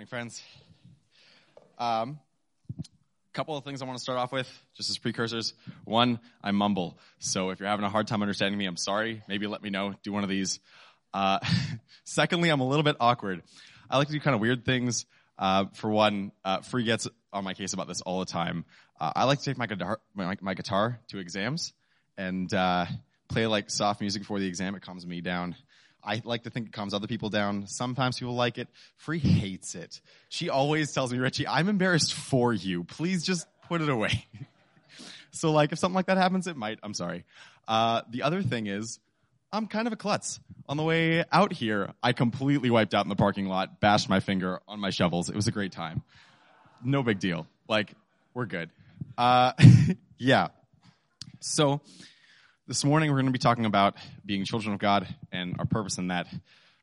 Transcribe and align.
Morning, 0.00 0.08
friends. 0.08 0.42
Um, 1.78 2.20
couple 3.34 3.54
of 3.58 3.64
things 3.64 3.82
I 3.82 3.84
want 3.84 3.98
to 3.98 4.02
start 4.02 4.18
off 4.18 4.32
with, 4.32 4.48
just 4.74 4.88
as 4.88 4.96
precursors. 4.96 5.52
One, 5.84 6.20
I 6.42 6.52
mumble. 6.52 6.98
So 7.18 7.50
if 7.50 7.60
you're 7.60 7.68
having 7.68 7.84
a 7.84 7.90
hard 7.90 8.06
time 8.06 8.22
understanding 8.22 8.56
me, 8.56 8.64
I'm 8.64 8.78
sorry. 8.78 9.22
Maybe 9.28 9.46
let 9.46 9.62
me 9.62 9.68
know. 9.68 9.94
Do 10.02 10.10
one 10.10 10.22
of 10.22 10.30
these. 10.30 10.58
Uh, 11.12 11.38
secondly, 12.04 12.48
I'm 12.48 12.60
a 12.60 12.66
little 12.66 12.82
bit 12.82 12.96
awkward. 12.98 13.42
I 13.90 13.98
like 13.98 14.06
to 14.06 14.14
do 14.14 14.20
kind 14.20 14.34
of 14.34 14.40
weird 14.40 14.64
things. 14.64 15.04
Uh, 15.38 15.66
for 15.74 15.90
one, 15.90 16.32
uh, 16.46 16.62
Free 16.62 16.84
gets 16.84 17.06
on 17.30 17.44
my 17.44 17.52
case 17.52 17.74
about 17.74 17.86
this 17.86 18.00
all 18.00 18.20
the 18.20 18.24
time. 18.24 18.64
Uh, 18.98 19.12
I 19.14 19.24
like 19.24 19.40
to 19.40 19.44
take 19.44 19.58
my 19.58 19.66
guitar, 19.66 20.00
my, 20.14 20.34
my 20.40 20.54
guitar 20.54 20.98
to 21.08 21.18
exams 21.18 21.74
and 22.16 22.50
uh, 22.54 22.86
play 23.28 23.46
like 23.46 23.68
soft 23.68 24.00
music 24.00 24.22
before 24.22 24.38
the 24.38 24.46
exam. 24.46 24.74
It 24.76 24.80
calms 24.80 25.06
me 25.06 25.20
down. 25.20 25.56
I 26.02 26.22
like 26.24 26.44
to 26.44 26.50
think 26.50 26.68
it 26.68 26.72
calms 26.72 26.94
other 26.94 27.06
people 27.06 27.28
down. 27.28 27.66
Sometimes 27.66 28.18
people 28.18 28.34
like 28.34 28.58
it. 28.58 28.68
Free 28.96 29.18
hates 29.18 29.74
it. 29.74 30.00
She 30.28 30.48
always 30.48 30.92
tells 30.92 31.12
me, 31.12 31.18
Richie, 31.18 31.46
I'm 31.46 31.68
embarrassed 31.68 32.14
for 32.14 32.52
you. 32.52 32.84
Please 32.84 33.24
just 33.24 33.46
put 33.68 33.80
it 33.80 33.88
away. 33.88 34.26
so 35.30 35.52
like 35.52 35.72
if 35.72 35.78
something 35.78 35.94
like 35.94 36.06
that 36.06 36.16
happens, 36.16 36.46
it 36.46 36.56
might. 36.56 36.78
I'm 36.82 36.94
sorry. 36.94 37.24
Uh, 37.68 38.02
the 38.10 38.22
other 38.22 38.42
thing 38.42 38.66
is, 38.66 38.98
I'm 39.52 39.66
kind 39.66 39.86
of 39.86 39.92
a 39.92 39.96
klutz. 39.96 40.40
On 40.68 40.76
the 40.76 40.82
way 40.82 41.24
out 41.32 41.52
here, 41.52 41.92
I 42.02 42.12
completely 42.12 42.70
wiped 42.70 42.94
out 42.94 43.04
in 43.04 43.08
the 43.08 43.16
parking 43.16 43.46
lot, 43.46 43.80
bashed 43.80 44.08
my 44.08 44.20
finger 44.20 44.60
on 44.68 44.78
my 44.78 44.90
shovels. 44.90 45.28
It 45.28 45.34
was 45.34 45.48
a 45.48 45.50
great 45.50 45.72
time. 45.72 46.02
No 46.84 47.02
big 47.02 47.18
deal. 47.18 47.46
Like, 47.68 47.92
we're 48.32 48.46
good. 48.46 48.70
Uh, 49.18 49.52
yeah. 50.18 50.48
So, 51.40 51.80
this 52.70 52.84
morning 52.84 53.10
we're 53.10 53.16
going 53.16 53.26
to 53.26 53.32
be 53.32 53.38
talking 53.40 53.64
about 53.64 53.96
being 54.24 54.44
children 54.44 54.72
of 54.72 54.78
God 54.78 55.04
and 55.32 55.56
our 55.58 55.64
purpose 55.64 55.98
in 55.98 56.06
that. 56.06 56.28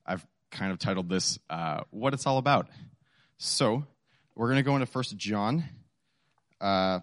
I've 0.05 0.27
kind 0.51 0.73
of 0.73 0.79
titled 0.79 1.07
this 1.07 1.39
uh, 1.49 1.79
"What 1.91 2.13
It's 2.13 2.27
All 2.27 2.39
About." 2.39 2.67
So 3.37 3.85
we're 4.35 4.47
going 4.47 4.57
to 4.57 4.63
go 4.63 4.73
into 4.75 4.85
First 4.85 5.15
John, 5.15 5.63
uh, 6.59 6.99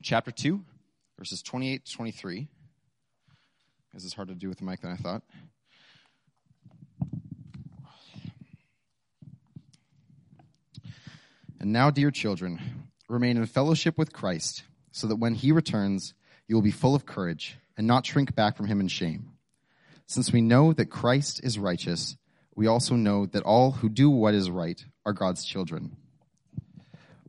chapter 0.00 0.30
two, 0.30 0.60
verses 1.18 1.42
twenty-eight 1.42 1.86
to 1.86 1.92
twenty-three. 1.92 2.46
This 3.92 4.04
is 4.04 4.14
harder 4.14 4.32
to 4.32 4.38
do 4.38 4.48
with 4.48 4.58
the 4.58 4.64
mic 4.64 4.80
than 4.80 4.92
I 4.92 4.96
thought. 4.96 5.22
And 11.58 11.72
now, 11.72 11.90
dear 11.90 12.12
children, 12.12 12.60
remain 13.08 13.36
in 13.36 13.46
fellowship 13.46 13.98
with 13.98 14.12
Christ, 14.12 14.62
so 14.92 15.08
that 15.08 15.16
when 15.16 15.34
he 15.34 15.50
returns, 15.50 16.14
you 16.48 16.56
will 16.56 16.62
be 16.62 16.70
full 16.70 16.94
of 16.94 17.06
courage 17.06 17.58
and 17.76 17.86
not 17.86 18.04
shrink 18.04 18.34
back 18.34 18.56
from 18.56 18.66
him 18.66 18.80
in 18.80 18.88
shame. 18.88 19.32
Since 20.06 20.32
we 20.32 20.40
know 20.40 20.72
that 20.72 20.86
Christ 20.86 21.44
is 21.44 21.58
righteous, 21.58 22.16
we 22.56 22.66
also 22.66 22.96
know 22.96 23.26
that 23.26 23.44
all 23.44 23.70
who 23.70 23.88
do 23.88 24.10
what 24.10 24.34
is 24.34 24.50
right 24.50 24.82
are 25.04 25.12
God's 25.12 25.44
children. 25.44 25.96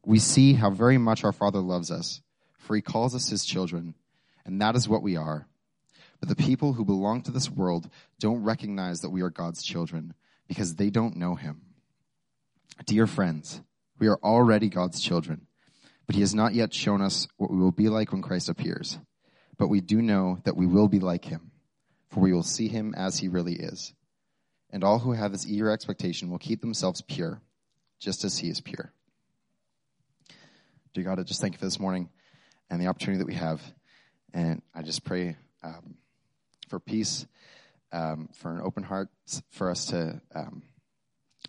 We 0.06 0.18
see 0.18 0.54
how 0.54 0.72
very 0.72 0.98
much 0.98 1.24
our 1.24 1.34
Father 1.34 1.60
loves 1.60 1.92
us, 1.92 2.22
for 2.58 2.76
he 2.76 2.82
calls 2.82 3.14
us 3.14 3.30
his 3.30 3.46
children, 3.46 3.96
and 4.46 4.62
that 4.62 4.76
is 4.76 4.88
what 4.88 5.04
we 5.04 5.18
are. 5.18 5.48
But 6.20 6.30
the 6.30 6.36
people 6.36 6.74
who 6.74 6.86
belong 6.86 7.22
to 7.24 7.32
this 7.32 7.50
world 7.50 7.90
don't 8.20 8.44
recognize 8.44 9.02
that 9.02 9.10
we 9.10 9.22
are 9.22 9.30
God's 9.30 9.62
children 9.62 10.14
because 10.48 10.76
they 10.76 10.90
don't 10.90 11.18
know 11.18 11.36
him. 11.36 11.62
Dear 12.86 13.06
friends, 13.06 13.62
we 14.00 14.08
are 14.08 14.20
already 14.24 14.70
God's 14.70 15.02
children, 15.02 15.48
but 16.08 16.16
he 16.16 16.22
has 16.22 16.34
not 16.34 16.54
yet 16.54 16.74
shown 16.74 17.02
us 17.02 17.28
what 17.38 17.52
we 17.52 17.58
will 17.58 17.72
be 17.72 17.90
like 17.90 18.12
when 18.12 18.22
Christ 18.22 18.50
appears. 18.50 18.98
But 19.60 19.68
we 19.68 19.82
do 19.82 20.02
know 20.02 20.40
that 20.46 20.56
we 20.56 20.66
will 20.66 20.88
be 20.88 21.00
like 21.00 21.26
him, 21.26 21.52
for 22.10 22.22
we 22.22 22.34
will 22.34 22.44
see 22.44 22.70
him 22.70 22.96
as 22.98 23.20
he 23.20 23.28
really 23.28 23.54
is. 23.54 23.94
And 24.72 24.84
all 24.84 25.00
who 25.00 25.12
have 25.12 25.34
this 25.34 25.46
eager 25.46 25.70
expectation 25.70 26.32
will 26.32 26.40
keep 26.40 26.62
themselves 26.62 27.02
pure, 27.02 27.42
just 28.00 28.24
as 28.24 28.38
he 28.40 28.50
is 28.50 28.62
pure. 28.62 28.94
Dear 30.94 31.04
God, 31.04 31.20
I 31.20 31.24
just 31.24 31.42
thank 31.42 31.54
you 31.54 31.60
for 31.60 31.66
this 31.66 31.80
morning 31.80 32.10
and 32.70 32.82
the 32.82 32.88
opportunity 32.88 33.20
that 33.20 33.28
we 33.28 33.36
have. 33.36 33.62
And 34.34 34.62
I 34.74 34.82
just 34.82 35.04
pray 35.04 35.36
um, 35.62 35.96
for 36.70 36.80
peace, 36.80 37.28
um, 37.92 38.30
for 38.36 38.52
an 38.52 38.62
open 38.64 38.84
heart, 38.84 39.10
for 39.52 39.70
us 39.70 39.88
to 39.88 40.22
um, 40.34 40.64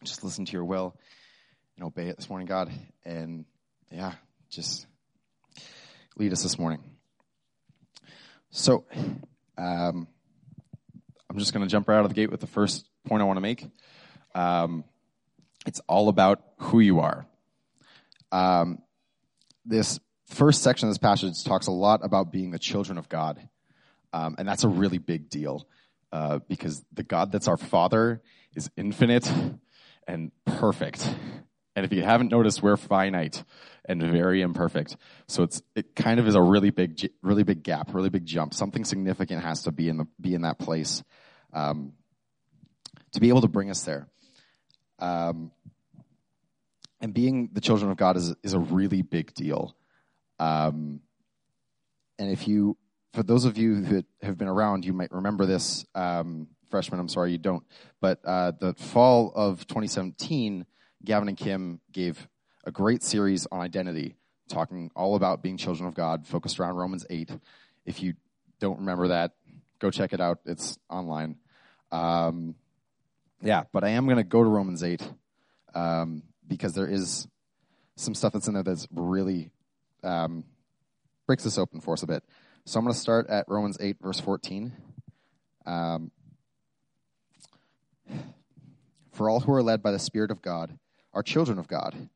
just 0.03 0.25
listen 0.25 0.47
to 0.47 0.53
your 0.53 0.65
will 0.65 0.97
and 1.77 1.85
obey 1.85 2.09
it 2.09 2.17
this 2.17 2.29
morning, 2.29 2.49
God. 2.49 2.73
And 3.05 3.45
yeah, 3.93 4.15
just 4.49 4.87
lead 6.17 6.33
us 6.33 6.43
this 6.43 6.59
morning. 6.59 6.90
So, 8.51 8.85
um, 9.57 10.09
I'm 11.29 11.39
just 11.39 11.53
going 11.53 11.65
to 11.65 11.71
jump 11.71 11.89
right 11.89 11.99
out 11.99 12.05
of 12.05 12.11
the 12.11 12.15
gate 12.15 12.31
with 12.31 12.41
the 12.41 12.47
first 12.49 12.89
point 13.07 13.23
I 13.23 13.25
want 13.25 13.37
to 13.37 13.43
make. 13.43 13.65
Um, 14.35 14.85
it's 15.67 15.81
all 15.89 16.09
about 16.09 16.43
who 16.59 16.81
you 16.81 17.01
are. 17.01 17.27
Um, 18.33 18.79
this 19.65 20.01
first 20.27 20.63
section 20.63 20.89
of 20.89 20.91
this 20.91 20.99
passage 20.99 21.45
talks 21.45 21.67
a 21.67 21.73
lot 21.73 22.01
about 22.03 22.33
being 22.33 22.51
the 22.51 22.59
children 22.59 22.99
of 22.99 23.09
God. 23.09 23.41
Um, 24.13 24.35
and 24.39 24.49
that's 24.49 24.65
a 24.65 24.69
really 24.69 24.99
big 24.99 25.29
deal 25.29 25.69
uh, 26.13 26.41
because 26.49 26.85
the 26.93 27.03
God 27.05 27.31
that's 27.31 27.47
our 27.47 27.57
Father 27.57 28.23
is 28.55 28.71
infinite 28.77 29.31
and 30.09 30.33
perfect. 30.45 31.09
And 31.77 31.85
if 31.85 31.93
you 31.93 32.03
haven't 32.03 32.31
noticed, 32.31 32.63
we're 32.63 32.77
finite 32.77 33.45
and 33.85 34.03
very 34.03 34.43
imperfect. 34.43 34.97
So 35.29 35.43
it's 35.45 35.63
it 35.75 35.95
kind 35.95 36.21
of 36.21 36.27
is 36.27 36.35
a 36.35 36.43
really 36.43 36.71
big, 36.71 37.11
really 37.23 37.43
big 37.43 37.63
gap, 37.63 37.95
really 37.95 38.11
big 38.11 38.27
jump. 38.27 38.55
Something 38.55 38.85
significant 38.85 39.43
has 39.43 39.63
to 39.65 39.73
be 39.73 39.89
in 39.89 39.97
the 39.99 40.07
be 40.21 40.35
in 40.35 40.43
that 40.43 40.59
place 40.59 41.03
um, 41.53 41.93
to 43.13 43.21
be 43.21 43.29
able 43.29 43.41
to 43.43 43.49
bring 43.49 43.71
us 43.71 43.83
there. 43.83 44.09
Um, 44.99 45.53
and 47.01 47.15
being 47.15 47.51
the 47.53 47.61
children 47.61 47.91
of 47.91 47.97
God 47.97 48.17
is 48.17 48.35
is 48.43 48.55
a 48.55 48.59
really 48.59 49.03
big 49.03 49.33
deal. 49.35 49.77
Um, 50.39 51.01
and 52.19 52.31
if 52.31 52.47
you, 52.47 52.77
for 53.15 53.23
those 53.23 53.45
of 53.45 53.57
you 53.57 53.77
who 53.77 54.05
have 54.23 54.37
been 54.37 54.49
around, 54.49 54.85
you 54.85 54.93
might 54.93 55.13
remember 55.13 55.47
this. 55.47 55.87
Um, 55.95 56.49
freshman, 56.71 57.01
I'm 57.01 57.09
sorry 57.09 57.33
you 57.33 57.39
don't, 57.39 57.65
but 58.01 58.21
uh, 58.25 58.53
the 58.59 58.75
fall 58.75 59.33
of 59.35 59.67
2017 59.67 60.67
Gavin 61.05 61.29
and 61.29 61.37
Kim 61.37 61.81
gave 61.93 62.29
a 62.65 62.71
great 62.71 63.03
series 63.03 63.47
on 63.51 63.61
identity, 63.61 64.17
talking 64.49 64.91
all 64.95 65.17
about 65.17 65.43
being 65.43 65.57
children 65.57 65.89
of 65.89 65.95
God, 65.95 66.27
focused 66.27 66.61
around 66.61 66.77
Romans 66.77 67.07
8. 67.09 67.31
If 67.87 68.03
you 68.03 68.15
don't 68.59 68.81
remember 68.81 69.09
that, 69.09 69.33
go 69.79 69.91
check 69.91 70.13
it 70.13 70.21
out. 70.21 70.41
It's 70.45 70.79
online. 70.91 71.37
Um, 71.91 72.55
yeah, 73.43 73.65
but 73.73 73.85
I 73.85 73.91
am 73.91 74.05
going 74.05 74.19
to 74.19 74.25
go 74.25 74.43
to 74.45 74.49
Romans 74.49 74.83
8 74.83 75.03
um, 75.75 76.23
because 76.47 76.75
there 76.75 76.87
is 76.87 77.27
some 77.97 78.15
stuff 78.15 78.35
that's 78.35 78.49
in 78.49 78.55
there 78.55 78.63
that's 78.63 78.87
really 78.93 79.51
um, 80.03 80.45
breaks 81.27 81.45
this 81.45 81.59
open 81.59 81.81
for 81.81 81.95
us 81.95 82.03
a 82.03 82.07
bit. 82.07 82.23
So 82.67 82.79
I'm 82.79 82.85
going 82.85 82.95
to 82.95 83.01
start 83.01 83.29
at 83.29 83.47
Romans 83.49 83.79
8, 83.81 83.97
verse 84.03 84.21
14. 84.21 84.73
Um, 85.65 86.11
for 89.13 89.31
all 89.31 89.41
who 89.41 89.53
are 89.53 89.63
led 89.63 89.83
by 89.83 89.93
the 89.93 89.99
Spirit 89.99 90.31
of 90.31 90.43
God 90.43 90.79
are 91.13 91.23
children 91.23 91.59
of 91.59 91.69
God. 91.69 92.09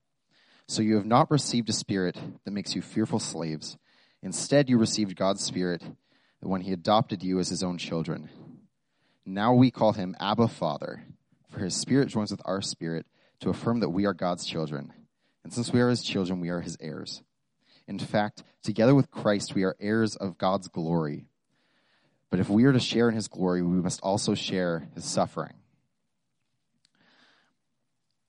So 0.66 0.82
you 0.82 0.96
have 0.96 1.06
not 1.06 1.30
received 1.30 1.68
a 1.68 1.72
spirit 1.72 2.16
that 2.44 2.50
makes 2.50 2.74
you 2.74 2.82
fearful 2.82 3.18
slaves. 3.18 3.76
Instead, 4.22 4.70
you 4.70 4.78
received 4.78 5.16
God's 5.16 5.44
Spirit 5.44 5.82
when 6.40 6.62
He 6.62 6.72
adopted 6.72 7.22
you 7.22 7.38
as 7.38 7.48
His 7.48 7.62
own 7.62 7.78
children. 7.78 8.30
Now 9.26 9.54
we 9.54 9.70
call 9.70 9.92
Him 9.92 10.16
Abba 10.18 10.48
Father, 10.48 11.04
for 11.50 11.60
His 11.60 11.74
Spirit 11.74 12.08
joins 12.08 12.30
with 12.30 12.40
our 12.44 12.62
spirit 12.62 13.06
to 13.40 13.50
affirm 13.50 13.80
that 13.80 13.90
we 13.90 14.06
are 14.06 14.14
God's 14.14 14.46
children. 14.46 14.92
And 15.42 15.52
since 15.52 15.72
we 15.72 15.80
are 15.80 15.90
His 15.90 16.02
children, 16.02 16.40
we 16.40 16.48
are 16.48 16.60
His 16.60 16.76
heirs. 16.80 17.22
In 17.86 17.98
fact, 17.98 18.42
together 18.62 18.94
with 18.94 19.10
Christ, 19.10 19.54
we 19.54 19.64
are 19.64 19.76
heirs 19.78 20.16
of 20.16 20.38
God's 20.38 20.68
glory. 20.68 21.26
But 22.30 22.40
if 22.40 22.48
we 22.48 22.64
are 22.64 22.72
to 22.72 22.80
share 22.80 23.08
in 23.08 23.14
His 23.14 23.28
glory, 23.28 23.62
we 23.62 23.82
must 23.82 24.00
also 24.00 24.34
share 24.34 24.88
His 24.94 25.04
suffering. 25.04 25.54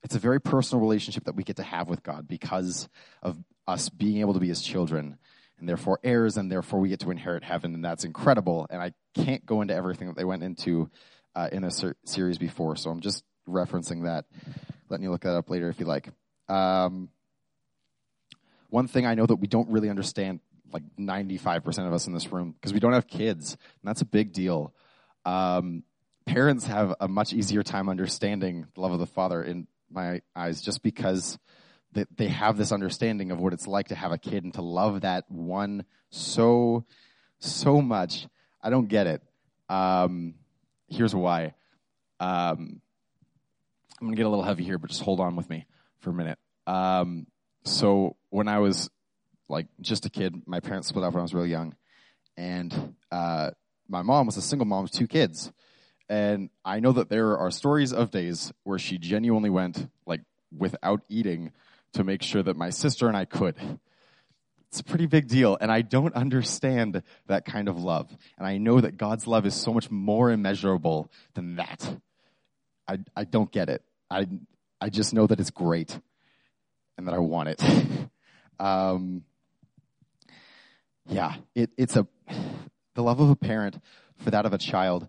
It's 0.05 0.13
a 0.13 0.19
very 0.19 0.39
personal 0.39 0.81
relationship 0.81 1.23
that 1.23 1.35
we 1.35 1.41
get 1.41 1.55
to 1.55 1.63
have 1.63 1.89
with 1.89 2.03
God 2.03 2.27
because 2.27 2.87
of 3.23 3.43
us 3.67 3.89
being 3.89 4.19
able 4.19 4.35
to 4.35 4.39
be 4.39 4.47
his 4.47 4.61
children 4.61 5.17
and 5.57 5.67
therefore 5.67 5.99
heirs, 6.03 6.37
and 6.37 6.51
therefore 6.51 6.79
we 6.79 6.89
get 6.89 6.99
to 6.99 7.09
inherit 7.09 7.43
heaven, 7.43 7.73
and 7.73 7.83
that's 7.83 8.03
incredible. 8.03 8.67
And 8.69 8.83
I 8.83 8.93
can't 9.15 9.43
go 9.47 9.61
into 9.61 9.73
everything 9.73 10.07
that 10.07 10.15
they 10.15 10.23
went 10.23 10.43
into 10.43 10.91
uh, 11.33 11.49
in 11.51 11.63
a 11.63 11.71
ser- 11.71 11.95
series 12.05 12.37
before, 12.37 12.75
so 12.75 12.91
I'm 12.91 12.99
just 12.99 13.23
referencing 13.49 14.03
that, 14.03 14.25
letting 14.89 15.05
you 15.05 15.09
look 15.09 15.21
that 15.21 15.35
up 15.35 15.49
later 15.49 15.69
if 15.69 15.79
you 15.79 15.87
like. 15.87 16.09
Um, 16.49 17.09
one 18.69 18.87
thing 18.87 19.07
I 19.07 19.15
know 19.15 19.25
that 19.25 19.37
we 19.37 19.47
don't 19.47 19.69
really 19.69 19.89
understand, 19.89 20.39
like 20.71 20.83
95% 20.99 21.87
of 21.87 21.93
us 21.93 22.05
in 22.05 22.13
this 22.13 22.31
room, 22.31 22.51
because 22.51 22.73
we 22.73 22.79
don't 22.79 22.93
have 22.93 23.07
kids, 23.07 23.53
and 23.53 23.89
that's 23.89 24.01
a 24.01 24.05
big 24.05 24.33
deal. 24.33 24.71
Um, 25.25 25.81
parents 26.27 26.67
have 26.67 26.93
a 26.99 27.07
much 27.07 27.33
easier 27.33 27.63
time 27.63 27.89
understanding 27.89 28.67
the 28.75 28.81
love 28.81 28.91
of 28.91 28.99
the 28.99 29.07
Father 29.07 29.43
in 29.43 29.65
my 29.91 30.21
eyes 30.35 30.61
just 30.61 30.83
because 30.83 31.37
they, 31.93 32.05
they 32.15 32.27
have 32.27 32.57
this 32.57 32.71
understanding 32.71 33.31
of 33.31 33.39
what 33.39 33.53
it's 33.53 33.67
like 33.67 33.87
to 33.89 33.95
have 33.95 34.11
a 34.11 34.17
kid 34.17 34.43
and 34.43 34.53
to 34.55 34.61
love 34.61 35.01
that 35.01 35.25
one 35.29 35.85
so, 36.09 36.85
so 37.39 37.81
much. 37.81 38.27
I 38.61 38.69
don't 38.69 38.87
get 38.87 39.07
it. 39.07 39.21
Um, 39.69 40.35
here's 40.87 41.15
why. 41.15 41.53
Um, 42.19 42.81
I'm 43.99 44.07
going 44.07 44.11
to 44.11 44.17
get 44.17 44.25
a 44.25 44.29
little 44.29 44.43
heavy 44.43 44.63
here, 44.63 44.77
but 44.77 44.89
just 44.89 45.01
hold 45.01 45.19
on 45.19 45.35
with 45.35 45.49
me. 45.49 45.65
for 45.99 46.09
a 46.09 46.13
minute. 46.13 46.37
Um, 46.67 47.27
so 47.63 48.15
when 48.29 48.47
I 48.47 48.59
was 48.59 48.89
like 49.49 49.67
just 49.81 50.05
a 50.05 50.09
kid, 50.09 50.43
my 50.45 50.59
parents 50.59 50.87
split 50.87 51.03
up 51.03 51.13
when 51.13 51.19
I 51.19 51.23
was 51.23 51.33
really 51.33 51.49
young, 51.49 51.75
and 52.37 52.95
uh, 53.11 53.51
my 53.87 54.01
mom 54.01 54.25
was 54.25 54.37
a 54.37 54.41
single 54.41 54.65
mom 54.65 54.83
with 54.83 54.91
two 54.91 55.07
kids. 55.07 55.51
And 56.07 56.49
I 56.63 56.79
know 56.79 56.91
that 56.91 57.09
there 57.09 57.37
are 57.37 57.49
stories 57.49 57.91
of 57.91 58.11
days 58.11 58.53
where 58.63 58.77
she 58.77 58.97
genuinely 58.97 59.49
went 59.49 59.89
like 60.05 60.21
without 60.55 61.01
eating 61.09 61.51
to 61.93 62.03
make 62.03 62.21
sure 62.21 62.43
that 62.43 62.55
my 62.55 62.69
sister 62.69 63.07
and 63.07 63.17
I 63.17 63.25
could. 63.25 63.55
It's 64.69 64.81
a 64.81 64.83
pretty 64.83 65.05
big 65.05 65.27
deal, 65.27 65.57
and 65.61 65.71
I 65.71 65.81
don't 65.81 66.13
understand 66.15 67.01
that 67.27 67.45
kind 67.45 67.69
of 67.69 67.81
love. 67.81 68.15
And 68.37 68.45
I 68.45 68.57
know 68.57 68.81
that 68.81 68.97
God's 68.97 69.25
love 69.25 69.45
is 69.45 69.55
so 69.55 69.73
much 69.73 69.89
more 69.89 70.31
immeasurable 70.31 71.09
than 71.33 71.55
that. 71.55 71.97
I, 72.87 72.99
I 73.15 73.23
don't 73.23 73.51
get 73.51 73.69
it. 73.69 73.81
I, 74.11 74.27
I 74.81 74.89
just 74.89 75.13
know 75.13 75.27
that 75.27 75.39
it's 75.39 75.49
great 75.49 75.97
and 76.97 77.07
that 77.07 77.13
I 77.13 77.19
want 77.19 77.49
it. 77.49 77.63
um, 78.59 79.23
yeah, 81.07 81.35
it, 81.55 81.71
it's 81.77 81.95
a, 81.95 82.05
the 82.95 83.03
love 83.03 83.19
of 83.19 83.29
a 83.29 83.35
parent 83.35 83.79
for 84.17 84.31
that 84.31 84.45
of 84.45 84.53
a 84.53 84.57
child 84.57 85.07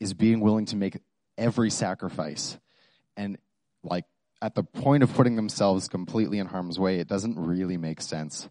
is 0.00 0.14
being 0.14 0.40
willing 0.40 0.66
to 0.66 0.76
make 0.76 0.98
every 1.38 1.70
sacrifice. 1.70 2.58
And 3.16 3.38
like 3.82 4.04
at 4.42 4.54
the 4.54 4.62
point 4.62 5.02
of 5.02 5.12
putting 5.14 5.36
themselves 5.36 5.88
completely 5.88 6.38
in 6.38 6.46
harm's 6.46 6.78
way, 6.78 6.98
it 6.98 7.08
doesn't 7.08 7.38
really 7.38 7.76
make 7.76 8.00
sense. 8.00 8.48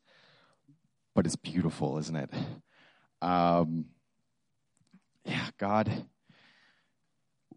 But 1.13 1.25
it's 1.25 1.35
beautiful, 1.35 1.97
isn't 1.97 2.15
it? 2.15 2.29
Um, 3.21 3.85
yeah, 5.23 5.47
God 5.57 6.05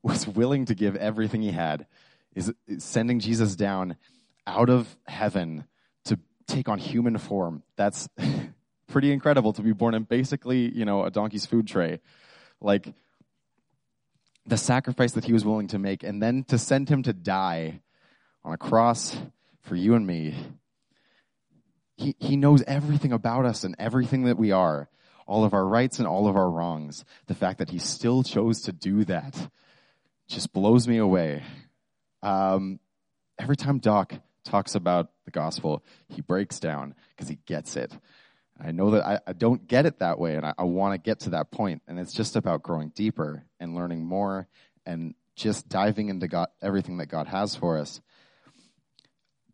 was 0.02 0.26
willing 0.26 0.66
to 0.66 0.74
give 0.74 0.96
everything 0.96 1.42
he 1.42 1.50
had, 1.50 1.86
is 2.34 2.52
sending 2.78 3.20
Jesus 3.20 3.56
down 3.56 3.96
out 4.46 4.70
of 4.70 4.96
heaven 5.06 5.64
to 6.04 6.18
take 6.46 6.68
on 6.68 6.78
human 6.78 7.18
form. 7.18 7.62
That's 7.76 8.08
pretty 8.88 9.12
incredible 9.12 9.52
to 9.54 9.62
be 9.62 9.72
born 9.72 9.94
in 9.94 10.04
basically, 10.04 10.74
you 10.74 10.84
know, 10.84 11.04
a 11.04 11.10
donkey's 11.10 11.46
food 11.46 11.66
tray. 11.66 12.00
Like 12.60 12.92
the 14.48 14.56
sacrifice 14.56 15.12
that 15.12 15.24
he 15.24 15.32
was 15.32 15.44
willing 15.44 15.68
to 15.68 15.78
make 15.78 16.02
and 16.02 16.22
then 16.22 16.44
to 16.44 16.58
send 16.58 16.88
him 16.88 17.02
to 17.02 17.12
die 17.12 17.80
on 18.44 18.52
a 18.52 18.58
cross 18.58 19.16
for 19.62 19.76
you 19.76 19.94
and 19.94 20.06
me. 20.06 20.34
He, 21.96 22.14
he 22.18 22.36
knows 22.36 22.62
everything 22.66 23.12
about 23.12 23.44
us 23.44 23.64
and 23.64 23.74
everything 23.78 24.24
that 24.24 24.38
we 24.38 24.52
are, 24.52 24.88
all 25.26 25.44
of 25.44 25.52
our 25.52 25.66
rights 25.66 25.98
and 25.98 26.06
all 26.06 26.28
of 26.28 26.36
our 26.36 26.48
wrongs. 26.48 27.04
The 27.26 27.34
fact 27.34 27.58
that 27.58 27.70
he 27.70 27.78
still 27.78 28.22
chose 28.22 28.62
to 28.62 28.72
do 28.72 29.04
that 29.04 29.50
just 30.28 30.52
blows 30.52 30.86
me 30.86 30.98
away. 30.98 31.42
Um, 32.22 32.78
every 33.38 33.56
time 33.56 33.78
Doc 33.78 34.14
talks 34.44 34.74
about 34.74 35.10
the 35.24 35.30
gospel, 35.30 35.84
he 36.08 36.22
breaks 36.22 36.60
down 36.60 36.94
because 37.10 37.28
he 37.28 37.38
gets 37.46 37.76
it. 37.76 37.92
I 38.60 38.72
know 38.72 38.90
that 38.90 39.06
I, 39.06 39.20
I, 39.26 39.32
don't 39.32 39.68
get 39.68 39.86
it 39.86 40.00
that 40.00 40.18
way, 40.18 40.34
and 40.34 40.44
I, 40.44 40.52
I 40.58 40.64
want 40.64 40.92
to 40.94 40.98
get 40.98 41.20
to 41.20 41.30
that 41.30 41.50
point. 41.50 41.82
And 41.86 41.98
it's 41.98 42.12
just 42.12 42.34
about 42.34 42.62
growing 42.62 42.88
deeper 42.88 43.44
and 43.60 43.74
learning 43.74 44.04
more 44.04 44.48
and 44.84 45.14
just 45.36 45.68
diving 45.68 46.08
into 46.08 46.26
God, 46.26 46.48
everything 46.60 46.96
that 46.96 47.06
God 47.06 47.28
has 47.28 47.54
for 47.54 47.78
us. 47.78 48.00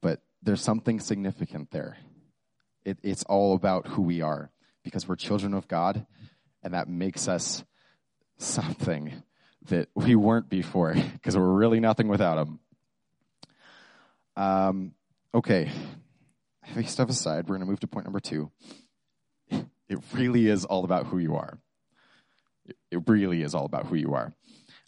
But 0.01 0.21
there's 0.43 0.63
something 0.63 1.01
significant 1.01 1.71
there. 1.71 1.99
It, 2.85 2.99
it's 3.03 3.25
all 3.25 3.55
about 3.55 3.89
who 3.89 4.03
we 4.03 4.23
are 4.23 4.51
because 4.83 5.07
we're 5.07 5.17
children 5.17 5.53
of 5.53 5.69
God, 5.69 6.07
and 6.63 6.73
that 6.73 6.89
makes 6.89 7.29
us 7.29 7.63
something 8.39 9.23
that 9.69 9.89
we 9.95 10.15
weren't 10.15 10.49
before 10.49 10.95
because 11.13 11.37
we're 11.37 11.45
really 11.45 11.81
nothing 11.81 12.09
without 12.09 12.39
Him. 12.39 12.61
Um, 14.37 14.95
okay, 15.35 15.71
heavy 16.63 16.87
stuff 16.87 17.11
aside, 17.11 17.45
we're 17.49 17.57
going 17.57 17.67
to 17.67 17.71
move 17.71 17.81
to 17.81 17.87
point 17.87 18.07
number 18.07 18.21
two. 18.21 18.51
It 19.89 19.99
really 20.13 20.49
is 20.49 20.65
all 20.65 20.85
about 20.85 21.07
who 21.07 21.19
you 21.19 21.37
are. 21.37 21.59
It 22.91 23.07
really 23.07 23.43
is 23.43 23.55
all 23.55 23.67
about 23.67 23.87
who 23.87 23.97
you 23.97 24.15
are. 24.15 24.33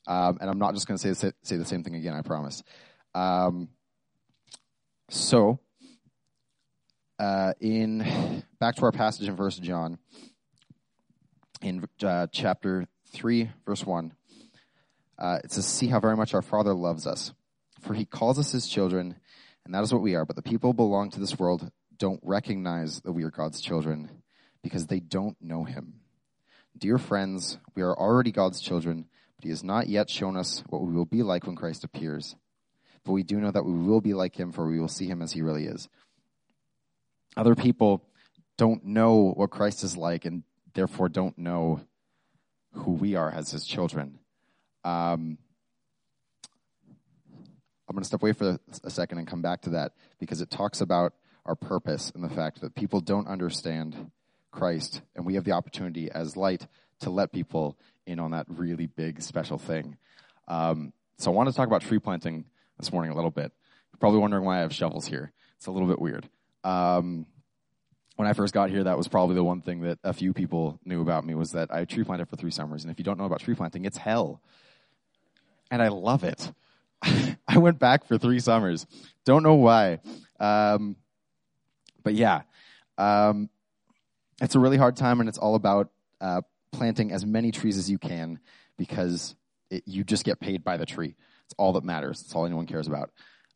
Um, 0.06 0.38
and 0.40 0.48
I'm 0.48 0.58
not 0.58 0.74
just 0.74 0.86
going 0.86 0.98
to 0.98 1.14
say, 1.14 1.32
say 1.42 1.56
the 1.56 1.64
same 1.64 1.82
thing 1.82 1.96
again, 1.96 2.14
I 2.14 2.22
promise. 2.22 2.62
Um, 3.14 3.68
so, 5.10 5.60
uh, 7.18 7.52
in 7.60 8.42
back 8.60 8.76
to 8.76 8.82
our 8.82 8.92
passage 8.92 9.28
in 9.28 9.36
First 9.36 9.62
John, 9.62 9.98
in 11.60 11.84
uh, 12.02 12.28
chapter 12.30 12.86
3, 13.12 13.50
verse 13.64 13.84
1, 13.84 14.12
uh, 15.18 15.38
it 15.44 15.52
says, 15.52 15.66
See 15.66 15.88
how 15.88 16.00
very 16.00 16.16
much 16.16 16.34
our 16.34 16.42
Father 16.42 16.74
loves 16.74 17.06
us, 17.06 17.32
for 17.80 17.94
he 17.94 18.04
calls 18.04 18.38
us 18.38 18.52
his 18.52 18.66
children, 18.68 19.16
and 19.64 19.74
that 19.74 19.82
is 19.82 19.92
what 19.92 20.02
we 20.02 20.14
are. 20.14 20.24
But 20.24 20.36
the 20.36 20.42
people 20.42 20.72
belong 20.72 21.10
to 21.10 21.20
this 21.20 21.38
world 21.38 21.70
don't 21.98 22.20
recognize 22.22 23.00
that 23.02 23.12
we 23.12 23.24
are 23.24 23.30
God's 23.30 23.60
children 23.60 24.10
because 24.66 24.88
they 24.88 24.98
don't 24.98 25.36
know 25.40 25.62
him. 25.62 25.94
Dear 26.76 26.98
friends, 26.98 27.58
we 27.76 27.82
are 27.82 27.96
already 27.96 28.32
God's 28.32 28.60
children, 28.60 29.06
but 29.36 29.44
he 29.44 29.50
has 29.50 29.62
not 29.62 29.86
yet 29.86 30.10
shown 30.10 30.36
us 30.36 30.64
what 30.68 30.82
we 30.82 30.92
will 30.92 31.04
be 31.04 31.22
like 31.22 31.46
when 31.46 31.54
Christ 31.54 31.84
appears. 31.84 32.34
But 33.04 33.12
we 33.12 33.22
do 33.22 33.36
know 33.36 33.52
that 33.52 33.64
we 33.64 33.72
will 33.72 34.00
be 34.00 34.12
like 34.12 34.34
him, 34.34 34.50
for 34.50 34.66
we 34.66 34.80
will 34.80 34.88
see 34.88 35.06
him 35.06 35.22
as 35.22 35.30
he 35.30 35.40
really 35.40 35.66
is. 35.66 35.88
Other 37.36 37.54
people 37.54 38.02
don't 38.58 38.84
know 38.84 39.32
what 39.36 39.50
Christ 39.50 39.84
is 39.84 39.96
like 39.96 40.24
and 40.24 40.42
therefore 40.74 41.08
don't 41.08 41.38
know 41.38 41.82
who 42.72 42.90
we 42.90 43.14
are 43.14 43.30
as 43.30 43.52
his 43.52 43.64
children. 43.64 44.18
Um, 44.82 45.38
I'm 47.88 47.94
going 47.94 48.02
to 48.02 48.04
step 48.08 48.20
away 48.20 48.32
for 48.32 48.58
a 48.82 48.90
second 48.90 49.18
and 49.18 49.28
come 49.28 49.42
back 49.42 49.60
to 49.62 49.70
that 49.70 49.92
because 50.18 50.40
it 50.40 50.50
talks 50.50 50.80
about 50.80 51.12
our 51.44 51.54
purpose 51.54 52.10
and 52.16 52.24
the 52.24 52.28
fact 52.28 52.60
that 52.62 52.74
people 52.74 53.00
don't 53.00 53.28
understand 53.28 54.10
Christ, 54.56 55.02
and 55.14 55.26
we 55.26 55.34
have 55.34 55.44
the 55.44 55.52
opportunity 55.52 56.10
as 56.10 56.36
light 56.36 56.66
to 57.00 57.10
let 57.10 57.30
people 57.30 57.76
in 58.06 58.18
on 58.18 58.30
that 58.30 58.46
really 58.48 58.86
big, 58.86 59.20
special 59.20 59.58
thing. 59.58 59.98
Um, 60.48 60.92
so 61.18 61.30
I 61.30 61.34
want 61.34 61.48
to 61.50 61.54
talk 61.54 61.66
about 61.66 61.82
tree 61.82 61.98
planting 61.98 62.46
this 62.78 62.90
morning 62.90 63.12
a 63.12 63.14
little 63.14 63.30
bit. 63.30 63.52
You're 63.92 63.98
probably 63.98 64.20
wondering 64.20 64.44
why 64.44 64.58
I 64.58 64.60
have 64.60 64.72
shovels 64.72 65.06
here. 65.06 65.32
It's 65.56 65.66
a 65.66 65.70
little 65.70 65.88
bit 65.88 66.00
weird. 66.00 66.28
Um, 66.64 67.26
when 68.16 68.26
I 68.26 68.32
first 68.32 68.54
got 68.54 68.70
here, 68.70 68.84
that 68.84 68.96
was 68.96 69.08
probably 69.08 69.34
the 69.34 69.44
one 69.44 69.60
thing 69.60 69.82
that 69.82 69.98
a 70.02 70.14
few 70.14 70.32
people 70.32 70.80
knew 70.86 71.02
about 71.02 71.26
me 71.26 71.34
was 71.34 71.52
that 71.52 71.72
I 71.72 71.84
tree 71.84 72.04
planted 72.04 72.28
for 72.28 72.36
three 72.36 72.50
summers. 72.50 72.82
And 72.82 72.90
if 72.90 72.98
you 72.98 73.04
don't 73.04 73.18
know 73.18 73.26
about 73.26 73.40
tree 73.40 73.54
planting, 73.54 73.84
it's 73.84 73.98
hell. 73.98 74.40
And 75.70 75.82
I 75.82 75.88
love 75.88 76.24
it. 76.24 76.50
I 77.02 77.58
went 77.58 77.78
back 77.78 78.06
for 78.06 78.16
three 78.16 78.40
summers. 78.40 78.86
Don't 79.26 79.42
know 79.42 79.54
why. 79.54 80.00
Um, 80.40 80.96
but 82.02 82.14
yeah, 82.14 82.42
um, 82.96 83.50
it's 84.40 84.54
a 84.54 84.60
really 84.60 84.76
hard 84.76 84.96
time, 84.96 85.20
and 85.20 85.28
it's 85.28 85.38
all 85.38 85.54
about 85.54 85.90
uh, 86.20 86.42
planting 86.72 87.12
as 87.12 87.24
many 87.24 87.50
trees 87.50 87.78
as 87.78 87.90
you 87.90 87.98
can 87.98 88.38
because 88.76 89.34
it, 89.70 89.82
you 89.86 90.04
just 90.04 90.24
get 90.24 90.40
paid 90.40 90.62
by 90.62 90.76
the 90.76 90.86
tree. 90.86 91.14
It's 91.44 91.54
all 91.56 91.72
that 91.74 91.84
matters. 91.84 92.20
It's 92.22 92.34
all 92.34 92.46
anyone 92.46 92.66
cares 92.66 92.86
about. 92.86 93.10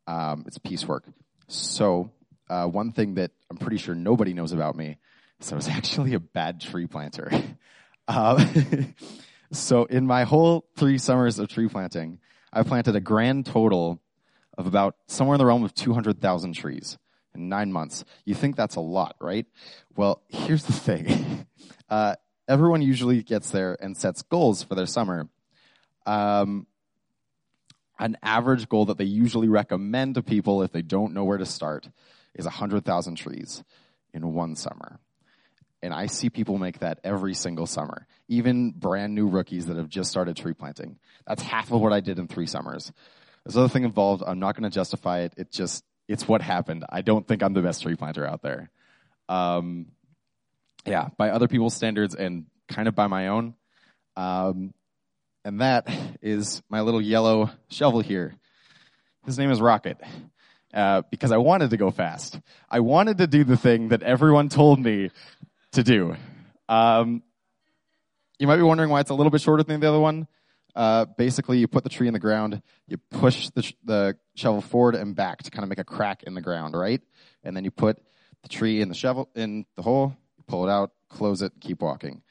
Um, 0.07 0.45
it's 0.47 0.59
piecework. 0.59 1.05
So, 1.49 2.11
uh, 2.49 2.67
one 2.67 2.93
thing 2.93 3.15
that 3.15 3.31
I'm 3.51 3.57
pretty 3.57 3.77
sure 3.77 3.95
nobody 3.95 4.33
knows 4.33 4.53
about 4.53 4.77
me 4.77 4.99
is 5.41 5.53
I 5.53 5.57
was 5.57 5.69
actually 5.69 6.15
a 6.15 6.21
bad 6.21 6.61
tree 6.61 6.87
planter. 6.87 7.31
uh, 8.09 8.45
so, 9.53 9.85
in 9.85 10.07
my 10.07 10.25
whole 10.25 10.67
three 10.77 10.99
summers 10.99 11.39
of 11.39 11.49
tree 11.49 11.69
planting, 11.69 12.19
I 12.53 12.63
planted 12.63 12.97
a 12.97 13.01
grand 13.01 13.47
total 13.47 14.01
of 14.57 14.67
about 14.67 14.97
somewhere 15.07 15.37
in 15.37 15.39
the 15.39 15.47
realm 15.47 15.65
of 15.65 15.75
200,000 15.75 16.53
trees 16.55 16.99
in 17.35 17.49
nine 17.49 17.73
months. 17.73 18.05
You 18.25 18.35
think 18.35 18.57
that's 18.57 18.77
a 18.77 18.81
lot, 18.81 19.17
right? 19.21 19.47
Well, 19.97 20.23
here's 20.29 20.65
the 20.65 20.73
thing. 20.73 21.47
Uh, 21.89 22.15
everyone 22.47 22.83
usually 22.83 23.21
gets 23.25 23.51
there 23.51 23.77
and 23.81 23.97
sets 23.97 24.23
goals 24.23 24.63
for 24.63 24.77
their 24.77 24.87
summer. 24.87 25.29
Um, 26.07 26.69
an 27.99 28.17
average 28.23 28.69
goal 28.69 28.87
that 28.87 28.97
they 28.97 29.05
usually 29.05 29.49
recommend 29.49 30.15
to 30.15 30.23
people 30.23 30.63
if 30.63 30.71
they 30.71 30.83
don't 30.83 31.13
know 31.13 31.25
where 31.25 31.37
to 31.37 31.45
start 31.45 31.89
is 32.35 32.45
100,000 32.45 33.17
trees 33.17 33.65
in 34.15 34.33
one 34.33 34.57
summer. 34.57 35.01
And 35.83 35.95
I 35.95 36.07
see 36.07 36.31
people 36.31 36.59
make 36.59 36.81
that 36.81 37.01
every 37.05 37.35
single 37.35 37.67
summer, 37.67 38.07
even 38.29 38.73
brand 38.73 39.15
new 39.15 39.29
rookies 39.29 39.67
that 39.67 39.77
have 39.77 39.89
just 39.89 40.11
started 40.11 40.37
tree 40.37 40.55
planting. 40.55 40.99
That's 41.27 41.43
half 41.43 41.73
of 41.73 41.81
what 41.81 41.93
I 41.93 42.01
did 42.01 42.19
in 42.19 42.29
three 42.29 42.47
summers. 42.47 42.93
There's 43.45 43.57
other 43.57 43.69
thing 43.69 43.85
involved. 43.85 44.23
I'm 44.27 44.39
not 44.39 44.57
going 44.57 44.71
to 44.71 44.75
justify 44.75 45.21
it. 45.21 45.35
It 45.37 45.51
just, 45.51 45.85
it's 46.11 46.26
what 46.26 46.43
happened. 46.43 46.85
I 46.88 47.02
don't 47.02 47.26
think 47.26 47.40
I'm 47.40 47.52
the 47.52 47.62
best 47.62 47.83
tree 47.83 47.95
planter 47.95 48.26
out 48.26 48.43
there. 48.43 48.69
Um, 49.29 49.87
yeah, 50.85 51.09
by 51.17 51.31
other 51.31 51.47
people's 51.47 51.75
standards 51.75 52.17
and 52.17 52.47
kind 52.69 52.88
of 52.88 52.97
by 52.97 53.07
my 53.07 53.29
own. 53.29 53.55
Um, 54.17 54.75
and 55.45 55.61
that 55.61 55.88
is 56.21 56.62
my 56.69 56.81
little 56.81 57.00
yellow 57.00 57.50
shovel 57.69 58.00
here. 58.00 58.35
His 59.25 59.38
name 59.38 59.52
is 59.52 59.61
Rocket. 59.61 59.99
Uh, 60.75 61.02
because 61.11 61.31
I 61.31 61.37
wanted 61.37 61.71
to 61.71 61.76
go 61.76 61.90
fast. 61.90 62.40
I 62.69 62.81
wanted 62.81 63.19
to 63.19 63.29
do 63.29 63.45
the 63.45 63.57
thing 63.57 63.88
that 63.88 64.02
everyone 64.02 64.49
told 64.49 64.81
me 64.81 65.11
to 65.73 65.83
do. 65.85 66.17
Um, 66.69 67.23
you 68.40 68.49
might 68.49 68.57
be 68.57 68.62
wondering 68.62 68.90
why 68.90 69.00
it's 69.00 69.11
a 69.11 69.14
little 69.14 69.31
bit 69.31 69.40
shorter 69.40 69.62
than 69.62 69.79
the 69.79 69.88
other 69.88 70.00
one. 70.00 70.26
Uh, 70.75 71.05
basically, 71.05 71.59
you 71.59 71.67
put 71.67 71.85
the 71.85 71.91
tree 71.91 72.07
in 72.07 72.12
the 72.12 72.21
ground, 72.21 72.62
you 72.87 72.97
push 72.97 73.50
the, 73.50 73.62
sh- 73.62 73.75
the 73.85 74.17
shovel 74.35 74.61
forward 74.61 74.95
and 74.95 75.15
back 75.15 75.43
to 75.43 75.50
kind 75.50 75.62
of 75.62 75.69
make 75.69 75.79
a 75.79 75.85
crack 75.85 76.23
in 76.23 76.35
the 76.35 76.41
ground, 76.41 76.75
right? 76.75 77.00
And 77.43 77.57
then 77.57 77.65
you 77.65 77.71
put 77.71 77.99
the 78.43 78.49
tree 78.49 78.81
in 78.81 78.89
the 78.89 78.95
shovel 78.95 79.29
in 79.35 79.67
the 79.77 79.83
hole, 79.83 80.17
pull 80.47 80.67
it 80.67 80.71
out, 80.71 80.93
close 81.09 81.43
it, 81.43 81.53
keep 81.61 81.83
walking. 81.83 82.23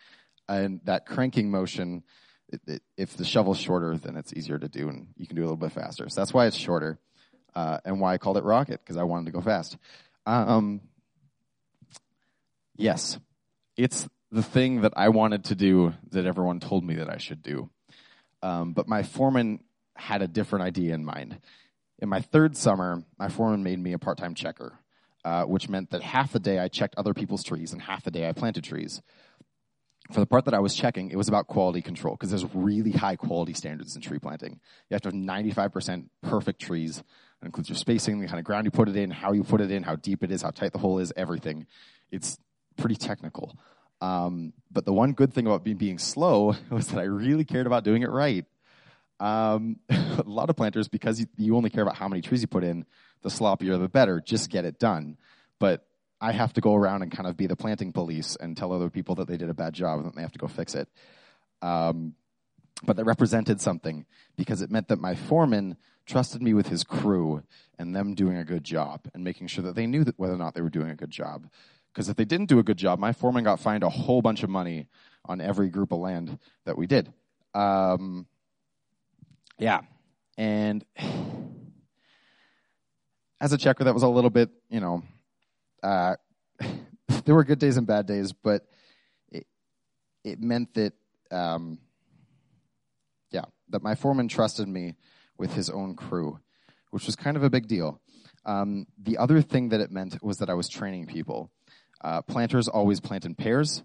And 0.48 0.82
that 0.86 1.06
cranking 1.06 1.52
motion, 1.52 2.04
it, 2.48 2.62
it, 2.66 2.84
if 2.98 3.16
the 3.16 3.26
shovel's 3.26 3.60
shorter, 3.60 3.98
then 3.98 4.16
it's 4.16 4.34
easier 4.34 4.58
to 4.58 4.68
do, 4.68 4.90
and 4.90 5.08
you 5.18 5.28
can 5.28 5.36
do 5.36 5.42
a 5.42 5.46
little 5.46 5.58
bit 5.58 5.72
faster. 5.72 6.08
So 6.10 6.22
that's 6.22 6.34
why 6.34 6.48
it's 6.48 6.56
shorter, 6.56 6.98
uh, 7.56 7.80
and 7.86 8.00
why 8.00 8.14
I 8.14 8.18
called 8.18 8.38
it 8.38 8.44
rocket 8.44 8.80
because 8.84 8.98
I 8.98 9.04
wanted 9.04 9.26
to 9.26 9.32
go 9.32 9.42
fast. 9.42 9.78
Um, 10.26 10.82
yes, 12.76 13.20
it's 13.78 14.08
the 14.32 14.44
thing 14.44 14.82
that 14.82 14.94
I 14.96 15.10
wanted 15.10 15.46
to 15.46 15.56
do 15.56 15.94
that 16.12 16.26
everyone 16.26 16.60
told 16.60 16.84
me 16.84 16.96
that 16.96 17.10
I 17.10 17.18
should 17.18 17.42
do. 17.42 17.70
Um, 18.42 18.74
but 18.74 18.88
my 18.88 19.04
foreman 19.04 19.60
had 19.96 20.22
a 20.22 20.28
different 20.28 20.66
idea 20.66 20.94
in 20.94 21.04
mind. 21.04 21.40
In 22.00 22.10
my 22.10 22.22
third 22.22 22.56
summer, 22.56 23.04
my 23.18 23.28
foreman 23.28 23.64
made 23.64 23.80
me 23.80 23.94
a 23.94 24.00
part 24.00 24.18
time 24.18 24.34
checker, 24.34 24.80
uh, 25.26 25.44
which 25.44 25.68
meant 25.68 25.92
that 25.92 26.02
half 26.02 26.32
the 26.32 26.40
day 26.40 26.60
I 26.60 26.70
checked 26.70 26.96
other 26.96 27.14
people's 27.14 27.44
trees 27.44 27.74
and 27.74 27.82
half 27.82 28.04
the 28.04 28.12
day 28.12 28.28
I 28.28 28.32
planted 28.32 28.64
trees. 28.64 29.02
For 30.12 30.22
the 30.22 30.26
part 30.26 30.46
that 30.46 30.54
I 30.54 30.60
was 30.60 30.74
checking, 30.74 31.12
it 31.12 31.18
was 31.18 31.28
about 31.28 31.48
quality 31.48 31.82
control 31.82 32.16
because 32.16 32.30
there's 32.32 32.46
really 32.56 32.92
high 32.92 33.16
quality 33.16 33.54
standards 33.54 33.96
in 33.96 34.02
tree 34.02 34.18
planting. 34.18 34.60
You 34.90 34.96
have 34.96 35.02
to 35.02 35.10
have 35.10 35.14
95% 35.14 36.06
perfect 36.24 36.62
trees. 36.62 36.98
It 36.98 37.46
includes 37.46 37.70
your 37.70 37.76
spacing, 37.76 38.20
the 38.20 38.28
kind 38.28 38.40
of 38.40 38.46
ground 38.46 38.66
you 38.66 38.72
put 38.72 38.90
it 38.90 38.96
in, 38.96 39.12
how 39.12 39.34
you 39.34 39.44
put 39.44 39.62
it 39.62 39.70
in, 39.70 39.84
how 39.84 39.96
deep 39.98 40.24
it 40.24 40.32
is, 40.32 40.42
how 40.42 40.50
tight 40.50 40.72
the 40.72 40.80
hole 40.80 40.98
is, 40.98 41.14
everything. 41.16 41.68
It's 42.12 42.40
pretty 42.76 42.96
technical. 42.96 43.56
Um, 44.02 44.54
but 44.72 44.86
the 44.86 44.94
one 44.94 45.14
good 45.14 45.34
thing 45.34 45.46
about 45.46 45.64
being 45.64 45.98
slow 45.98 46.56
was 46.70 46.88
that 46.88 47.00
I 47.00 47.04
really 47.04 47.46
cared 47.46 47.68
about 47.68 47.84
doing 47.84 48.04
it 48.04 48.10
right. 48.10 48.46
Um, 49.20 49.80
a 49.90 50.24
lot 50.26 50.50
of 50.50 50.56
planters, 50.56 50.88
because 50.88 51.26
you, 51.38 51.56
only 51.56 51.70
care 51.70 51.84
about 51.84 51.96
how 51.96 52.08
many 52.08 52.22
trees 52.22 52.42
you 52.42 52.48
put 52.48 52.64
in, 52.64 52.86
the 53.22 53.30
sloppier 53.30 53.80
the 53.80 53.90
better. 53.90 54.22
Just 54.22 54.50
get 54.50 54.66
it 54.66 54.80
done. 54.80 55.18
But 55.60 55.86
I 56.22 56.32
have 56.32 56.54
to 56.54 56.62
go 56.62 56.76
around 56.76 57.02
and 57.02 57.12
kind 57.12 57.28
of 57.28 57.38
be 57.38 57.48
the 57.48 57.56
planting 57.56 57.92
police 57.92 58.38
and 58.40 58.56
tell 58.56 58.72
other 58.74 58.90
people 58.90 59.16
that 59.16 59.28
they 59.28 59.38
did 59.38 59.50
a 59.50 59.54
bad 59.54 59.74
job 59.74 60.00
and 60.00 60.14
they 60.14 60.22
have 60.22 60.32
to 60.34 60.40
go 60.40 60.48
fix 60.48 60.76
it. 60.76 60.88
Um, 61.62 62.16
but 62.84 62.96
that 62.96 63.06
represented 63.06 63.60
something 63.60 64.06
because 64.38 64.62
it 64.62 64.72
meant 64.72 64.88
that 64.88 65.00
my 65.00 65.16
foreman 65.16 65.78
trusted 66.06 66.42
me 66.42 66.54
with 66.54 66.68
his 66.68 66.84
crew 66.84 67.44
and 67.78 67.96
them 67.96 68.16
doing 68.16 68.38
a 68.38 68.44
good 68.44 68.64
job 68.64 69.02
and 69.14 69.24
making 69.24 69.48
sure 69.48 69.64
that 69.64 69.76
they 69.76 69.86
knew 69.86 70.04
that 70.04 70.18
whether 70.18 70.34
or 70.34 70.38
not 70.38 70.56
they 70.56 70.62
were 70.62 70.70
doing 70.70 70.90
a 70.90 70.96
good 70.96 71.12
job. 71.12 71.48
Because 71.94 72.10
if 72.10 72.16
they 72.16 72.26
didn't 72.26 72.48
do 72.48 72.60
a 72.60 72.64
good 72.64 72.78
job, 72.78 73.00
my 73.00 73.14
foreman 73.14 73.44
got 73.44 73.60
fined 73.60 73.84
a 73.84 73.90
whole 73.90 74.22
bunch 74.22 74.44
of 74.44 74.50
money 74.50 74.88
on 75.26 75.42
every 75.42 75.70
group 75.70 75.92
of 75.92 76.00
land 76.00 76.38
that 76.66 76.78
we 76.78 76.88
did. 76.88 77.12
Um, 77.54 78.28
yeah. 79.58 79.82
And 80.38 80.86
as 83.42 83.54
a 83.54 83.58
checker, 83.58 83.84
that 83.84 83.94
was 83.94 84.04
a 84.04 84.08
little 84.08 84.30
bit, 84.30 84.50
you 84.70 84.80
know, 84.80 85.04
uh, 85.84 86.16
there 87.26 87.36
were 87.36 87.44
good 87.44 87.60
days 87.60 87.78
and 87.78 87.88
bad 87.88 88.06
days, 88.06 88.34
but 88.34 88.66
it, 89.32 89.48
it 90.24 90.42
meant 90.42 90.74
that, 90.76 90.94
um, 91.32 91.80
yeah, 93.32 93.46
that 93.70 93.84
my 93.84 93.96
foreman 93.96 94.28
trusted 94.28 94.68
me 94.68 94.96
with 95.38 95.54
his 95.54 95.70
own 95.70 95.96
crew, 95.96 96.40
which 96.92 97.06
was 97.06 97.16
kind 97.16 97.38
of 97.38 97.44
a 97.44 97.50
big 97.50 97.68
deal. 97.68 98.02
Um, 98.46 98.88
the 98.98 99.18
other 99.18 99.42
thing 99.42 99.70
that 99.70 99.80
it 99.80 99.92
meant 99.92 100.22
was 100.24 100.38
that 100.38 100.50
I 100.50 100.54
was 100.54 100.70
training 100.70 101.08
people. 101.08 101.52
Uh, 102.02 102.22
planters 102.22 102.68
always 102.68 103.00
plant 103.00 103.26
in 103.26 103.36
pairs, 103.36 103.84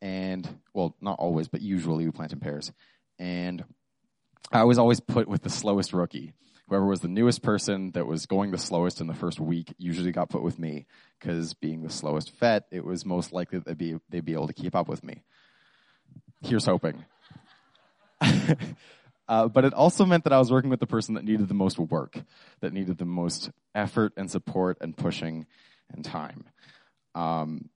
and 0.00 0.48
well, 0.74 0.96
not 1.00 1.18
always, 1.18 1.48
but 1.48 1.62
usually 1.62 2.04
we 2.04 2.10
plant 2.10 2.32
in 2.32 2.40
pairs. 2.40 2.72
And 3.18 3.64
I 4.50 4.64
was 4.64 4.78
always 4.78 5.00
put 5.00 5.28
with 5.28 5.42
the 5.42 5.50
slowest 5.50 5.92
rookie. 5.92 6.32
Whoever 6.68 6.86
was 6.86 7.00
the 7.00 7.08
newest 7.08 7.42
person 7.42 7.92
that 7.92 8.06
was 8.06 8.26
going 8.26 8.50
the 8.50 8.58
slowest 8.58 9.00
in 9.00 9.06
the 9.06 9.14
first 9.14 9.38
week 9.38 9.74
usually 9.78 10.12
got 10.12 10.30
put 10.30 10.42
with 10.42 10.58
me 10.58 10.86
because 11.18 11.54
being 11.54 11.82
the 11.82 11.90
slowest 11.90 12.36
vet, 12.38 12.64
it 12.70 12.84
was 12.84 13.04
most 13.04 13.32
likely 13.32 13.58
that 13.58 13.66
they'd 13.66 13.78
be, 13.78 13.96
they'd 14.08 14.24
be 14.24 14.32
able 14.32 14.46
to 14.46 14.54
keep 14.54 14.74
up 14.74 14.88
with 14.88 15.04
me. 15.04 15.22
Here's 16.40 16.66
hoping. 16.66 17.04
uh, 19.28 19.48
but 19.48 19.64
it 19.64 19.74
also 19.74 20.04
meant 20.04 20.24
that 20.24 20.32
I 20.32 20.38
was 20.38 20.50
working 20.50 20.70
with 20.70 20.80
the 20.80 20.86
person 20.86 21.14
that 21.14 21.24
needed 21.24 21.48
the 21.48 21.54
most 21.54 21.78
work, 21.78 22.20
that 22.60 22.72
needed 22.72 22.98
the 22.98 23.04
most 23.04 23.50
effort 23.74 24.12
and 24.16 24.30
support 24.30 24.78
and 24.80 24.96
pushing 24.96 25.46
and 25.92 26.04
time. 26.04 26.44
Um, 27.14 27.68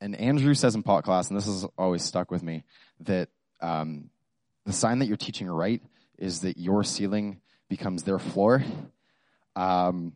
and 0.00 0.16
Andrew 0.16 0.54
says 0.54 0.74
in 0.74 0.82
pot 0.82 1.04
class, 1.04 1.28
and 1.28 1.36
this 1.36 1.46
has 1.46 1.66
always 1.76 2.02
stuck 2.02 2.30
with 2.30 2.42
me, 2.42 2.64
that 3.00 3.28
um, 3.60 4.10
the 4.64 4.72
sign 4.72 5.00
that 5.00 5.06
you're 5.06 5.16
teaching 5.16 5.48
right 5.48 5.82
is 6.18 6.40
that 6.40 6.58
your 6.58 6.84
ceiling 6.84 7.40
becomes 7.68 8.02
their 8.02 8.18
floor. 8.18 8.64
Um, 9.56 10.14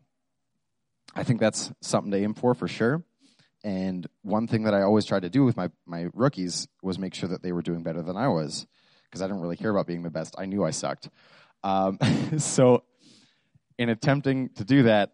I 1.15 1.23
think 1.23 1.39
that's 1.39 1.71
something 1.81 2.11
to 2.11 2.17
aim 2.17 2.33
for 2.33 2.53
for 2.53 2.67
sure. 2.67 3.03
And 3.63 4.05
one 4.21 4.47
thing 4.47 4.63
that 4.63 4.75
I 4.75 4.83
always 4.83 5.05
tried 5.05 5.23
to 5.23 5.29
do 5.29 5.43
with 5.43 5.57
my, 5.57 5.71
my 5.87 6.07
rookies 6.13 6.67
was 6.83 6.99
make 6.99 7.15
sure 7.15 7.29
that 7.29 7.41
they 7.41 7.51
were 7.51 7.63
doing 7.63 7.81
better 7.81 8.03
than 8.03 8.15
I 8.15 8.27
was 8.27 8.67
because 9.05 9.21
I 9.21 9.27
didn't 9.27 9.41
really 9.41 9.57
care 9.57 9.71
about 9.71 9.87
being 9.87 10.03
the 10.03 10.11
best. 10.11 10.35
I 10.37 10.45
knew 10.45 10.63
I 10.63 10.71
sucked. 10.71 11.09
Um, 11.63 11.97
so, 12.37 12.83
in 13.77 13.89
attempting 13.89 14.49
to 14.55 14.63
do 14.63 14.83
that, 14.83 15.13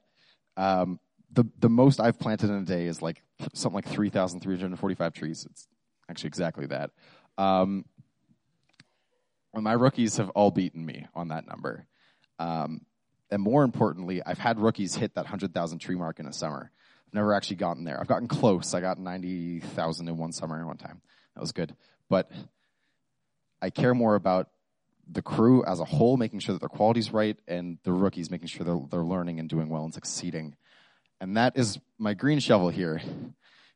um, 0.57 0.99
the 1.33 1.45
the 1.59 1.69
most 1.69 1.99
I've 1.99 2.19
planted 2.19 2.49
in 2.49 2.57
a 2.57 2.65
day 2.65 2.85
is 2.85 3.01
like 3.01 3.21
something 3.53 3.75
like 3.75 3.87
three 3.87 4.09
thousand 4.09 4.41
three 4.41 4.59
hundred 4.59 4.77
forty-five 4.79 5.13
trees. 5.13 5.45
It's 5.49 5.67
actually 6.09 6.27
exactly 6.27 6.65
that. 6.67 6.91
Um, 7.37 7.85
my 9.53 9.73
rookies 9.73 10.17
have 10.17 10.29
all 10.29 10.51
beaten 10.51 10.85
me 10.85 11.07
on 11.13 11.29
that 11.29 11.47
number. 11.47 11.85
Um, 12.39 12.81
and 13.29 13.41
more 13.41 13.63
importantly, 13.63 14.21
I've 14.25 14.37
had 14.37 14.59
rookies 14.59 14.95
hit 14.95 15.15
that 15.15 15.23
100,000 15.23 15.79
tree 15.79 15.95
mark 15.95 16.19
in 16.19 16.25
a 16.25 16.33
summer. 16.33 16.71
I've 17.07 17.13
never 17.13 17.33
actually 17.33 17.57
gotten 17.57 17.83
there. 17.83 17.99
I've 17.99 18.07
gotten 18.07 18.27
close. 18.27 18.73
I 18.73 18.81
got 18.81 18.99
90,000 18.99 20.07
in 20.07 20.17
one 20.17 20.31
summer 20.31 20.59
in 20.59 20.67
one 20.67 20.77
time. 20.77 21.01
That 21.35 21.41
was 21.41 21.51
good. 21.51 21.75
But 22.09 22.31
I 23.61 23.69
care 23.69 23.93
more 23.93 24.15
about 24.15 24.49
the 25.09 25.21
crew 25.21 25.63
as 25.65 25.79
a 25.79 25.85
whole, 25.85 26.17
making 26.17 26.39
sure 26.39 26.53
that 26.53 26.59
their 26.59 26.69
quality's 26.69 27.11
right, 27.11 27.37
and 27.47 27.77
the 27.83 27.91
rookies 27.91 28.31
making 28.31 28.47
sure 28.47 28.65
they're, 28.65 28.81
they're 28.89 29.03
learning 29.03 29.39
and 29.39 29.49
doing 29.49 29.69
well 29.69 29.83
and 29.83 29.93
succeeding. 29.93 30.55
And 31.21 31.37
that 31.37 31.55
is 31.55 31.79
my 31.99 32.15
green 32.15 32.39
shovel 32.39 32.69
here. 32.69 32.99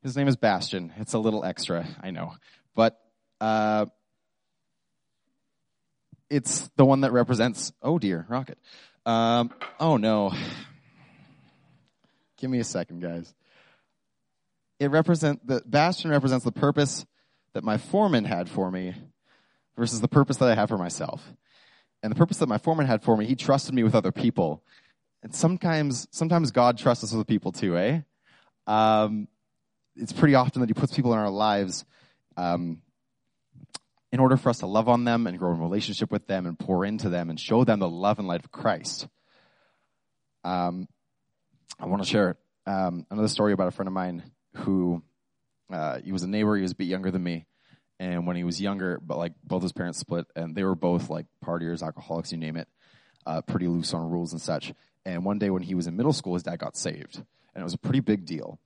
His 0.02 0.18
name 0.18 0.28
is 0.28 0.36
Bastion. 0.36 0.92
It's 0.98 1.14
a 1.14 1.20
little 1.20 1.46
extra, 1.46 1.88
I 2.02 2.10
know. 2.10 2.34
But 2.76 3.00
uh, 3.40 3.86
it's 6.28 6.68
the 6.76 6.86
one 6.86 7.02
that 7.02 7.12
represents, 7.12 7.72
oh 7.84 8.00
dear, 8.00 8.26
rocket. 8.30 8.58
Um, 9.06 9.52
oh 9.80 9.98
no. 9.98 10.34
Give 12.38 12.50
me 12.50 12.58
a 12.58 12.64
second, 12.64 13.04
guys. 13.04 13.32
It 14.80 14.90
represent 14.90 15.46
the 15.46 15.62
bastion 15.68 16.10
represents 16.10 16.44
the 16.44 16.52
purpose 16.52 17.06
that 17.54 17.64
my 17.64 17.78
foreman 17.78 18.26
had 18.26 18.50
for 18.50 18.72
me 18.72 18.96
versus 19.78 20.02
the 20.02 20.08
purpose 20.08 20.38
that 20.38 20.50
I 20.50 20.56
have 20.56 20.70
for 20.70 20.80
myself. 20.80 21.22
And 22.02 22.12
the 22.12 22.16
purpose 22.16 22.38
that 22.38 22.50
my 22.50 22.58
foreman 22.58 22.88
had 22.88 23.04
for 23.04 23.16
me, 23.16 23.28
he 23.28 23.36
trusted 23.36 23.76
me 23.76 23.84
with 23.84 23.94
other 23.94 24.12
people. 24.12 24.64
And 25.24 25.34
sometimes, 25.34 26.08
sometimes 26.12 26.52
God 26.52 26.78
trusts 26.78 27.04
us 27.04 27.14
with 27.14 27.28
people 27.28 27.52
too, 27.52 27.78
eh? 27.78 28.02
Um, 28.68 29.28
it's 29.96 30.14
pretty 30.14 30.36
often 30.36 30.62
that 30.62 30.70
he 30.70 30.74
puts 30.74 30.96
people 30.96 31.14
in 31.14 31.20
our 31.20 31.30
lives 31.30 31.86
um, 32.38 32.82
in 34.12 34.20
order 34.20 34.38
for 34.38 34.50
us 34.50 34.60
to 34.60 34.68
love 34.68 34.88
on 34.88 35.04
them 35.04 35.28
and 35.28 35.38
grow 35.38 35.54
in 35.54 35.60
relationship 35.60 36.12
with 36.12 36.28
them 36.28 36.46
and 36.46 36.60
pour 36.60 36.86
into 36.86 37.10
them 37.10 37.30
and 37.30 37.40
show 37.40 37.64
them 37.64 37.80
the 37.80 37.90
love 37.90 38.20
and 38.20 38.28
light 38.28 38.44
of 38.44 38.52
Christ. 38.52 39.08
Um, 40.44 40.88
I 41.80 41.88
want 41.88 42.04
to 42.04 42.08
share 42.08 42.38
um, 42.68 43.06
another 43.10 43.28
story 43.28 43.54
about 43.54 43.68
a 43.68 43.72
friend 43.72 43.88
of 43.88 43.94
mine 43.94 44.24
who 44.56 45.04
uh, 45.72 46.00
he 46.04 46.12
was 46.12 46.24
a 46.24 46.28
neighbor. 46.28 46.56
He 46.56 46.62
was 46.62 46.72
a 46.72 46.76
bit 46.76 46.88
younger 46.88 47.12
than 47.12 47.24
me, 47.24 47.46
and 48.00 48.28
when 48.28 48.36
he 48.36 48.44
was 48.44 48.62
younger, 48.62 49.00
but 49.04 49.18
like 49.18 49.34
both 49.44 49.64
his 49.64 49.74
parents 49.74 50.00
split, 50.00 50.28
and 50.36 50.56
they 50.56 50.64
were 50.64 50.76
both 50.76 51.10
like 51.10 51.26
partiers, 51.44 51.82
alcoholics, 51.82 52.32
you 52.32 52.38
name 52.38 52.58
it, 52.58 52.68
uh, 53.26 53.42
pretty 53.42 53.68
loose 53.68 53.94
on 53.94 54.10
rules 54.10 54.32
and 54.32 54.42
such. 54.42 54.74
And 55.06 55.24
one 55.24 55.38
day 55.38 55.50
when 55.50 55.62
he 55.62 55.76
was 55.76 55.88
in 55.88 55.96
middle 55.96 56.14
school, 56.14 56.34
his 56.34 56.44
dad 56.44 56.58
got 56.58 56.76
saved, 56.76 57.18
and 57.18 57.62
it 57.62 57.64
was 57.64 57.76
a 57.76 57.80
pretty 57.80 58.00
big 58.00 58.26
deal. 58.26 58.60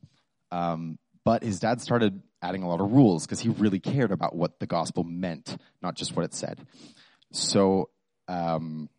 Um, 0.52 0.98
but 1.26 1.44
his 1.44 1.60
dad 1.60 1.82
started 1.82 2.22
adding 2.42 2.64
a 2.64 2.70
lot 2.70 2.80
of 2.80 2.92
rules 2.92 3.26
because 3.26 3.42
he 3.42 3.50
really 3.50 3.80
cared 3.80 4.12
about 4.12 4.36
what 4.36 4.60
the 4.60 4.66
gospel 4.66 5.04
meant, 5.04 5.58
not 5.82 5.96
just 5.96 6.16
what 6.16 6.26
it 6.26 6.34
said. 6.34 6.66
So 7.32 7.90
um, 8.28 8.90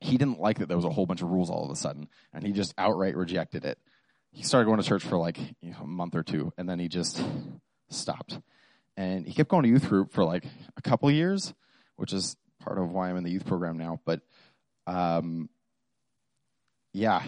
he 0.00 0.16
didn't 0.16 0.38
like 0.38 0.58
that 0.58 0.68
there 0.68 0.76
was 0.76 0.84
a 0.84 0.90
whole 0.90 1.06
bunch 1.06 1.22
of 1.22 1.30
rules 1.30 1.50
all 1.50 1.64
of 1.64 1.70
a 1.70 1.76
sudden, 1.76 2.08
and 2.32 2.44
he 2.44 2.52
just 2.52 2.74
outright 2.78 3.16
rejected 3.16 3.64
it. 3.64 3.78
He 4.30 4.42
started 4.42 4.66
going 4.66 4.80
to 4.80 4.86
church 4.86 5.02
for 5.02 5.16
like 5.16 5.38
you 5.60 5.70
know, 5.70 5.78
a 5.82 5.86
month 5.86 6.14
or 6.14 6.22
two, 6.22 6.52
and 6.58 6.68
then 6.68 6.78
he 6.78 6.88
just 6.88 7.22
stopped. 7.88 8.38
And 8.96 9.26
he 9.26 9.32
kept 9.32 9.48
going 9.48 9.62
to 9.62 9.68
youth 9.68 9.88
group 9.88 10.12
for 10.12 10.24
like 10.24 10.44
a 10.76 10.82
couple 10.82 11.10
years, 11.10 11.54
which 11.96 12.12
is 12.12 12.36
part 12.60 12.78
of 12.78 12.90
why 12.90 13.08
I'm 13.08 13.16
in 13.16 13.24
the 13.24 13.30
youth 13.30 13.46
program 13.46 13.78
now. 13.78 14.00
But 14.04 14.20
um, 14.86 15.48
yeah, 16.98 17.22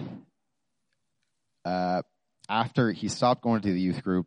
uh, 1.64 2.02
after 2.48 2.90
he 2.90 3.08
stopped 3.08 3.42
going 3.42 3.60
to 3.60 3.72
the 3.72 3.80
youth 3.80 4.02
group 4.02 4.26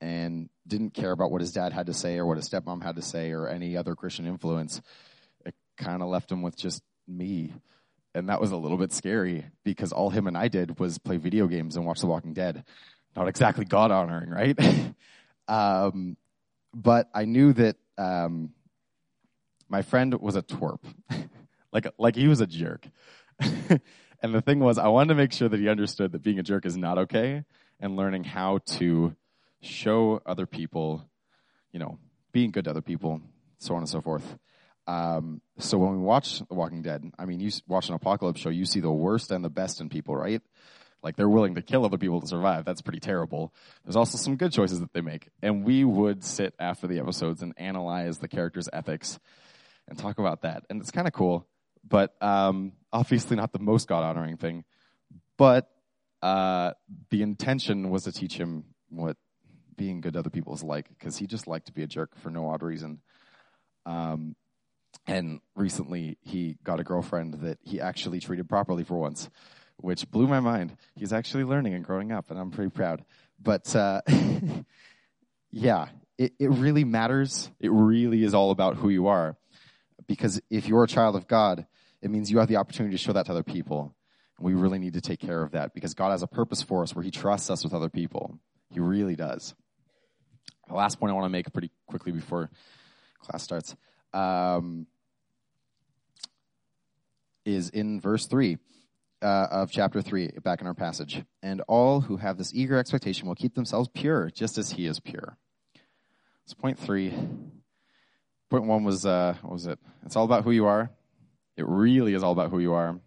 and 0.00 0.48
didn't 0.66 0.94
care 0.94 1.12
about 1.12 1.30
what 1.30 1.42
his 1.42 1.52
dad 1.52 1.72
had 1.74 1.86
to 1.86 1.94
say 1.94 2.16
or 2.16 2.24
what 2.24 2.38
his 2.38 2.48
stepmom 2.48 2.82
had 2.82 2.96
to 2.96 3.02
say 3.02 3.32
or 3.32 3.46
any 3.46 3.76
other 3.76 3.94
Christian 3.94 4.26
influence. 4.26 4.80
It 5.44 5.54
kind 5.76 6.02
of 6.02 6.08
left 6.08 6.32
him 6.32 6.40
with 6.40 6.56
just 6.56 6.82
me. 7.06 7.52
And 8.14 8.30
that 8.30 8.40
was 8.40 8.52
a 8.52 8.56
little 8.56 8.78
bit 8.78 8.92
scary 8.92 9.44
because 9.64 9.92
all 9.92 10.08
him 10.08 10.26
and 10.26 10.36
I 10.36 10.48
did 10.48 10.80
was 10.80 10.96
play 10.96 11.18
video 11.18 11.46
games 11.46 11.76
and 11.76 11.84
watch 11.84 12.00
The 12.00 12.06
Walking 12.06 12.32
Dead. 12.32 12.64
Not 13.14 13.28
exactly 13.28 13.66
God 13.66 13.90
honoring, 13.90 14.30
right? 14.30 14.58
um, 15.48 16.16
but 16.74 17.10
I 17.12 17.26
knew 17.26 17.52
that 17.52 17.76
um, 17.98 18.54
my 19.68 19.82
friend 19.82 20.14
was 20.14 20.36
a 20.36 20.42
twerp. 20.42 20.80
like, 21.72 21.86
like 21.98 22.16
he 22.16 22.28
was 22.28 22.40
a 22.40 22.46
jerk. 22.46 22.88
and 24.22 24.34
the 24.34 24.40
thing 24.40 24.60
was, 24.60 24.78
I 24.78 24.88
wanted 24.88 25.08
to 25.08 25.14
make 25.14 25.32
sure 25.32 25.48
that 25.48 25.58
he 25.58 25.68
understood 25.68 26.12
that 26.12 26.22
being 26.22 26.38
a 26.38 26.42
jerk 26.42 26.66
is 26.66 26.76
not 26.76 26.98
okay 26.98 27.44
and 27.78 27.96
learning 27.96 28.24
how 28.24 28.58
to 28.66 29.14
show 29.62 30.20
other 30.26 30.46
people, 30.46 31.04
you 31.72 31.78
know, 31.78 31.98
being 32.32 32.50
good 32.50 32.64
to 32.64 32.70
other 32.70 32.82
people, 32.82 33.20
so 33.58 33.74
on 33.74 33.80
and 33.80 33.88
so 33.88 34.00
forth. 34.00 34.36
Um, 34.86 35.40
so 35.58 35.78
when 35.78 35.92
we 35.92 35.98
watch 35.98 36.40
The 36.40 36.54
Walking 36.54 36.82
Dead, 36.82 37.12
I 37.18 37.24
mean, 37.24 37.40
you 37.40 37.50
watch 37.68 37.88
an 37.88 37.94
apocalypse 37.94 38.40
show, 38.40 38.48
you 38.48 38.64
see 38.64 38.80
the 38.80 38.90
worst 38.90 39.30
and 39.30 39.44
the 39.44 39.50
best 39.50 39.80
in 39.80 39.88
people, 39.88 40.16
right? 40.16 40.42
Like 41.02 41.16
they're 41.16 41.28
willing 41.28 41.54
to 41.54 41.62
kill 41.62 41.84
other 41.84 41.98
people 41.98 42.20
to 42.20 42.26
survive. 42.26 42.64
That's 42.64 42.82
pretty 42.82 43.00
terrible. 43.00 43.54
There's 43.84 43.96
also 43.96 44.18
some 44.18 44.36
good 44.36 44.52
choices 44.52 44.80
that 44.80 44.92
they 44.92 45.00
make. 45.00 45.28
And 45.42 45.64
we 45.64 45.84
would 45.84 46.24
sit 46.24 46.54
after 46.58 46.86
the 46.86 46.98
episodes 46.98 47.42
and 47.42 47.54
analyze 47.56 48.18
the 48.18 48.28
characters' 48.28 48.68
ethics 48.72 49.18
and 49.88 49.98
talk 49.98 50.18
about 50.18 50.42
that. 50.42 50.64
And 50.68 50.80
it's 50.80 50.90
kind 50.90 51.06
of 51.06 51.14
cool, 51.14 51.46
but 51.86 52.14
um, 52.22 52.72
obviously 52.92 53.36
not 53.36 53.52
the 53.52 53.58
most 53.58 53.88
God 53.88 54.04
honoring 54.04 54.36
thing. 54.36 54.64
But 55.36 55.68
uh, 56.22 56.72
the 57.10 57.22
intention 57.22 57.90
was 57.90 58.04
to 58.04 58.12
teach 58.12 58.34
him 58.34 58.64
what 58.90 59.16
being 59.76 60.00
good 60.00 60.12
to 60.12 60.18
other 60.18 60.30
people 60.30 60.54
is 60.54 60.62
like, 60.62 60.88
because 60.90 61.16
he 61.16 61.26
just 61.26 61.46
liked 61.46 61.66
to 61.66 61.72
be 61.72 61.82
a 61.82 61.86
jerk 61.86 62.14
for 62.16 62.30
no 62.30 62.50
odd 62.50 62.62
reason. 62.62 63.00
Um, 63.86 64.36
and 65.06 65.40
recently, 65.56 66.18
he 66.20 66.58
got 66.62 66.80
a 66.80 66.84
girlfriend 66.84 67.34
that 67.40 67.58
he 67.62 67.80
actually 67.80 68.20
treated 68.20 68.48
properly 68.48 68.84
for 68.84 68.98
once, 68.98 69.30
which 69.78 70.10
blew 70.10 70.26
my 70.26 70.40
mind. 70.40 70.76
He's 70.94 71.12
actually 71.12 71.44
learning 71.44 71.74
and 71.74 71.84
growing 71.84 72.12
up, 72.12 72.30
and 72.30 72.38
I'm 72.38 72.50
pretty 72.50 72.70
proud. 72.70 73.04
But 73.42 73.74
uh, 73.74 74.02
yeah, 75.50 75.88
it, 76.18 76.34
it 76.38 76.50
really 76.50 76.84
matters. 76.84 77.50
It 77.58 77.70
really 77.70 78.22
is 78.22 78.34
all 78.34 78.50
about 78.50 78.76
who 78.76 78.90
you 78.90 79.06
are. 79.06 79.38
Because 80.10 80.40
if 80.50 80.66
you're 80.66 80.82
a 80.82 80.88
child 80.88 81.14
of 81.14 81.28
God, 81.28 81.66
it 82.02 82.10
means 82.10 82.32
you 82.32 82.40
have 82.40 82.48
the 82.48 82.56
opportunity 82.56 82.96
to 82.96 82.98
show 83.00 83.12
that 83.12 83.26
to 83.26 83.30
other 83.30 83.44
people. 83.44 83.94
And 84.36 84.44
we 84.44 84.54
really 84.54 84.80
need 84.80 84.94
to 84.94 85.00
take 85.00 85.20
care 85.20 85.40
of 85.40 85.52
that 85.52 85.72
because 85.72 85.94
God 85.94 86.10
has 86.10 86.24
a 86.24 86.26
purpose 86.26 86.62
for 86.62 86.82
us 86.82 86.96
where 86.96 87.04
He 87.04 87.12
trusts 87.12 87.48
us 87.48 87.62
with 87.62 87.72
other 87.72 87.88
people. 87.88 88.40
He 88.72 88.80
really 88.80 89.14
does. 89.14 89.54
The 90.66 90.74
last 90.74 90.98
point 90.98 91.12
I 91.12 91.14
want 91.14 91.26
to 91.26 91.30
make 91.30 91.52
pretty 91.52 91.70
quickly 91.86 92.10
before 92.10 92.50
class 93.20 93.44
starts 93.44 93.76
um, 94.12 94.88
is 97.44 97.68
in 97.70 98.00
verse 98.00 98.26
3 98.26 98.58
uh, 99.22 99.46
of 99.52 99.70
chapter 99.70 100.02
3, 100.02 100.38
back 100.42 100.60
in 100.60 100.66
our 100.66 100.74
passage. 100.74 101.22
And 101.40 101.60
all 101.68 102.00
who 102.00 102.16
have 102.16 102.36
this 102.36 102.52
eager 102.52 102.76
expectation 102.76 103.28
will 103.28 103.36
keep 103.36 103.54
themselves 103.54 103.88
pure, 103.94 104.28
just 104.28 104.58
as 104.58 104.72
He 104.72 104.86
is 104.86 104.98
pure. 104.98 105.38
So, 106.46 106.56
point 106.56 106.80
three. 106.80 107.14
Point 108.50 108.64
one 108.64 108.84
was, 108.84 109.06
uh, 109.06 109.36
what 109.42 109.52
was 109.52 109.66
it? 109.66 109.78
It's 110.04 110.16
all 110.16 110.24
about 110.24 110.44
who 110.44 110.50
you 110.50 110.66
are. 110.66 110.90
It 111.56 111.66
really 111.66 112.14
is 112.14 112.22
all 112.22 112.32
about 112.32 112.50
who 112.50 112.58
you 112.58 112.72
are. 112.72 112.98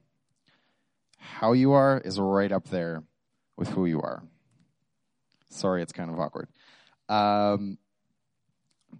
How 1.17 1.51
you 1.51 1.73
are 1.73 2.01
is 2.03 2.19
right 2.19 2.51
up 2.51 2.69
there 2.69 3.03
with 3.57 3.67
who 3.67 3.85
you 3.85 4.01
are. 4.01 4.23
Sorry, 5.49 5.81
it's 5.81 5.91
kind 5.91 6.09
of 6.09 6.19
awkward. 6.19 6.47
Um, 7.09 7.77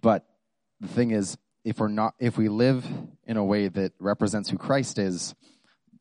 but 0.00 0.26
the 0.80 0.88
thing 0.88 1.10
is, 1.12 1.38
if 1.64 1.78
we're 1.78 1.88
not, 1.88 2.14
if 2.18 2.36
we 2.36 2.48
live 2.48 2.84
in 3.26 3.38
a 3.38 3.44
way 3.44 3.68
that 3.68 3.92
represents 3.98 4.50
who 4.50 4.58
Christ 4.58 4.98
is, 4.98 5.34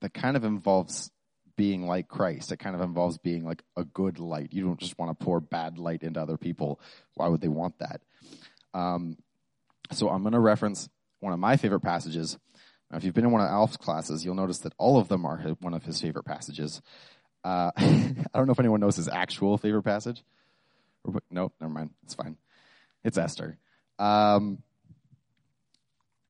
that 0.02 0.14
kind 0.14 0.36
of 0.36 0.44
involves 0.44 1.10
being 1.56 1.88
like 1.88 2.10
Christ. 2.10 2.52
It 2.52 2.58
kind 2.58 2.76
of 2.76 2.82
involves 2.82 3.18
being 3.18 3.46
like 3.46 3.64
a 3.78 3.86
good 3.86 4.20
light. 4.20 4.52
You 4.52 4.66
don't 4.66 4.80
just 4.80 5.00
want 5.00 5.18
to 5.18 5.26
pour 5.26 5.40
bad 5.40 5.78
light 5.78 6.04
into 6.04 6.22
other 6.22 6.38
people. 6.38 6.82
Why 7.14 7.30
would 7.30 7.40
they 7.40 7.48
want 7.48 7.80
that? 7.80 8.02
Um, 8.74 9.18
so 9.94 10.10
I'm 10.10 10.22
going 10.24 10.34
to 10.34 10.40
reference 10.40 10.90
one 11.20 11.34
of 11.34 11.40
my 11.40 11.58
favorite 11.58 11.82
passages 11.82 12.38
now, 12.94 12.98
if 12.98 13.04
you've 13.04 13.16
been 13.16 13.26
in 13.26 13.32
one 13.32 13.42
of 13.42 13.50
Alf's 13.50 13.76
classes, 13.76 14.24
you'll 14.24 14.36
notice 14.36 14.60
that 14.60 14.74
all 14.78 15.00
of 15.00 15.08
them 15.08 15.26
are 15.26 15.40
one 15.62 15.74
of 15.74 15.84
his 15.84 16.00
favorite 16.00 16.26
passages. 16.26 16.80
Uh, 17.44 17.72
I 17.78 18.14
don't 18.36 18.46
know 18.46 18.52
if 18.52 18.60
anyone 18.60 18.82
knows 18.82 18.98
his 18.98 19.08
actual 19.08 19.58
favorite 19.58 19.82
passage. 19.82 20.24
Nope, 21.32 21.54
never 21.60 21.74
mind. 21.74 21.90
It's 22.04 22.14
fine. 22.14 22.38
It's 23.04 23.18
Esther. 23.18 23.58
Um, 23.98 24.62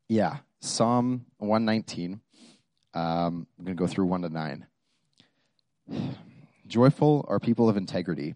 yeah, 0.08 0.38
Psalm 0.62 1.26
119. 1.40 2.22
Um, 2.94 3.48
I'm 3.60 3.66
going 3.66 3.76
to 3.76 3.82
go 3.82 3.88
through 3.88 4.06
1 4.06 4.22
to 4.22 4.30
9. 4.30 4.66
Joyful 6.68 7.26
are 7.28 7.42
people 7.42 7.68
of 7.68 7.76
integrity 7.76 8.36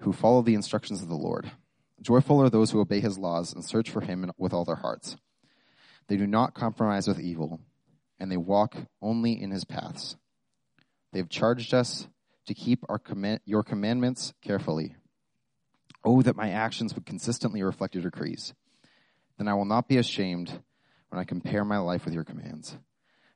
who 0.00 0.12
follow 0.12 0.42
the 0.42 0.54
instructions 0.54 1.00
of 1.00 1.08
the 1.08 1.14
Lord. 1.14 1.50
Joyful 2.00 2.40
are 2.40 2.50
those 2.50 2.70
who 2.70 2.80
obey 2.80 3.00
his 3.00 3.18
laws 3.18 3.52
and 3.52 3.64
search 3.64 3.90
for 3.90 4.00
him 4.00 4.30
with 4.38 4.52
all 4.52 4.64
their 4.64 4.76
hearts. 4.76 5.16
They 6.08 6.16
do 6.16 6.26
not 6.26 6.54
compromise 6.54 7.08
with 7.08 7.20
evil, 7.20 7.60
and 8.18 8.30
they 8.30 8.36
walk 8.36 8.76
only 9.02 9.40
in 9.40 9.50
his 9.50 9.64
paths. 9.64 10.16
They 11.12 11.18
have 11.18 11.28
charged 11.28 11.74
us 11.74 12.08
to 12.46 12.54
keep 12.54 12.84
our 12.88 13.00
your 13.44 13.62
commandments 13.62 14.32
carefully. 14.42 14.94
Oh, 16.04 16.22
that 16.22 16.36
my 16.36 16.50
actions 16.50 16.94
would 16.94 17.04
consistently 17.06 17.62
reflect 17.62 17.94
your 17.94 18.02
decrees. 18.02 18.54
Then 19.36 19.48
I 19.48 19.54
will 19.54 19.64
not 19.64 19.88
be 19.88 19.98
ashamed 19.98 20.62
when 21.08 21.20
I 21.20 21.24
compare 21.24 21.64
my 21.64 21.78
life 21.78 22.04
with 22.04 22.14
your 22.14 22.24
commands. 22.24 22.76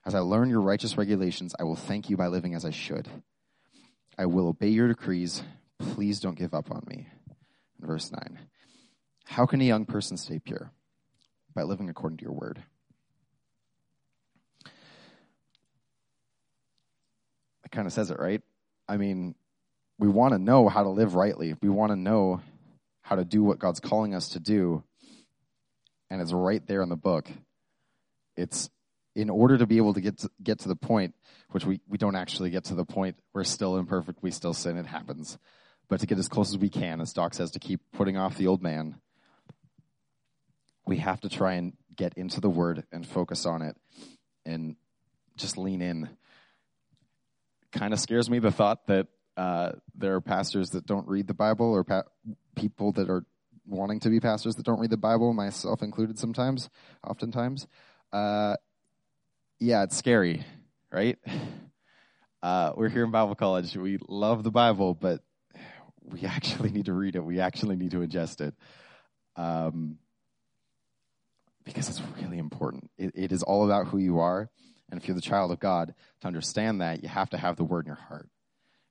As 0.04 0.14
I 0.14 0.20
learn 0.20 0.50
your 0.50 0.60
righteous 0.60 0.96
regulations, 0.96 1.54
I 1.58 1.64
will 1.64 1.76
thank 1.76 2.10
you 2.10 2.16
by 2.16 2.28
living 2.28 2.54
as 2.54 2.64
I 2.64 2.70
should. 2.70 3.08
I 4.18 4.26
will 4.26 4.48
obey 4.48 4.68
your 4.68 4.88
decrees. 4.88 5.42
Please 5.78 6.20
don't 6.20 6.38
give 6.38 6.54
up 6.54 6.70
on 6.70 6.82
me. 6.86 7.06
Verse 7.82 8.10
9. 8.10 8.38
How 9.24 9.46
can 9.46 9.60
a 9.60 9.64
young 9.64 9.84
person 9.86 10.16
stay 10.16 10.38
pure? 10.38 10.72
by 11.54 11.62
living 11.62 11.88
according 11.88 12.18
to 12.18 12.24
your 12.24 12.32
word. 12.32 12.62
It 17.64 17.70
kind 17.70 17.86
of 17.86 17.92
says 17.92 18.10
it, 18.10 18.18
right? 18.18 18.42
I 18.88 18.96
mean, 18.96 19.34
we 19.98 20.08
want 20.08 20.32
to 20.32 20.38
know 20.38 20.68
how 20.68 20.82
to 20.82 20.88
live 20.88 21.14
rightly. 21.14 21.54
We 21.60 21.68
want 21.68 21.92
to 21.92 21.96
know 21.96 22.40
how 23.02 23.16
to 23.16 23.24
do 23.24 23.42
what 23.42 23.58
God's 23.58 23.80
calling 23.80 24.14
us 24.14 24.30
to 24.30 24.40
do. 24.40 24.82
And 26.10 26.20
it's 26.20 26.32
right 26.32 26.66
there 26.66 26.82
in 26.82 26.88
the 26.88 26.96
book. 26.96 27.30
It's 28.36 28.70
in 29.14 29.28
order 29.28 29.58
to 29.58 29.66
be 29.66 29.76
able 29.76 29.94
to 29.94 30.00
get 30.00 30.18
to, 30.18 30.30
get 30.42 30.60
to 30.60 30.68
the 30.68 30.76
point, 30.76 31.14
which 31.50 31.66
we, 31.66 31.80
we 31.86 31.98
don't 31.98 32.16
actually 32.16 32.50
get 32.50 32.64
to 32.64 32.74
the 32.74 32.84
point, 32.84 33.16
we're 33.34 33.44
still 33.44 33.76
imperfect, 33.76 34.22
we 34.22 34.30
still 34.30 34.54
sin, 34.54 34.78
it 34.78 34.86
happens. 34.86 35.36
But 35.92 36.00
to 36.00 36.06
get 36.06 36.18
as 36.18 36.26
close 36.26 36.48
as 36.48 36.56
we 36.56 36.70
can, 36.70 37.02
as 37.02 37.12
Doc 37.12 37.34
says, 37.34 37.50
to 37.50 37.58
keep 37.58 37.82
putting 37.92 38.16
off 38.16 38.38
the 38.38 38.46
old 38.46 38.62
man 38.62 38.94
we 40.86 40.96
have 40.96 41.20
to 41.20 41.28
try 41.28 41.52
and 41.56 41.74
get 41.94 42.14
into 42.14 42.40
the 42.40 42.48
word 42.48 42.84
and 42.90 43.06
focus 43.06 43.44
on 43.44 43.60
it 43.60 43.76
and 44.46 44.76
just 45.36 45.58
lean 45.58 45.82
in. 45.82 46.08
Kind 47.72 47.92
of 47.92 48.00
scares 48.00 48.30
me 48.30 48.38
the 48.38 48.50
thought 48.50 48.86
that 48.86 49.08
uh, 49.36 49.72
there 49.94 50.14
are 50.14 50.22
pastors 50.22 50.70
that 50.70 50.86
don't 50.86 51.06
read 51.06 51.26
the 51.26 51.34
Bible 51.34 51.70
or 51.70 51.84
pa- 51.84 52.04
people 52.56 52.92
that 52.92 53.10
are 53.10 53.26
wanting 53.66 54.00
to 54.00 54.08
be 54.08 54.18
pastors 54.18 54.54
that 54.54 54.64
don't 54.64 54.80
read 54.80 54.88
the 54.88 54.96
Bible, 54.96 55.34
myself 55.34 55.82
included 55.82 56.18
sometimes, 56.18 56.70
oftentimes. 57.06 57.66
Uh, 58.14 58.56
yeah, 59.60 59.82
it's 59.82 59.98
scary, 59.98 60.42
right? 60.90 61.18
Uh, 62.42 62.72
we're 62.74 62.88
here 62.88 63.04
in 63.04 63.10
Bible 63.12 63.36
college. 63.36 63.76
We 63.76 63.98
love 64.08 64.42
the 64.42 64.50
Bible, 64.50 64.94
but 64.94 65.22
we 66.10 66.20
actually 66.26 66.70
need 66.70 66.86
to 66.86 66.92
read 66.92 67.16
it. 67.16 67.24
We 67.24 67.40
actually 67.40 67.76
need 67.76 67.92
to 67.92 67.98
ingest 67.98 68.40
it. 68.40 68.54
Um, 69.36 69.98
because 71.64 71.88
it's 71.88 72.02
really 72.20 72.38
important. 72.38 72.90
It, 72.98 73.12
it 73.14 73.32
is 73.32 73.42
all 73.42 73.64
about 73.64 73.86
who 73.86 73.98
you 73.98 74.18
are. 74.18 74.50
And 74.90 75.00
if 75.00 75.06
you're 75.06 75.14
the 75.14 75.20
child 75.20 75.52
of 75.52 75.60
God, 75.60 75.94
to 76.20 76.26
understand 76.26 76.80
that, 76.80 77.02
you 77.02 77.08
have 77.08 77.30
to 77.30 77.38
have 77.38 77.56
the 77.56 77.64
word 77.64 77.86
in 77.86 77.86
your 77.86 77.96
heart. 77.96 78.28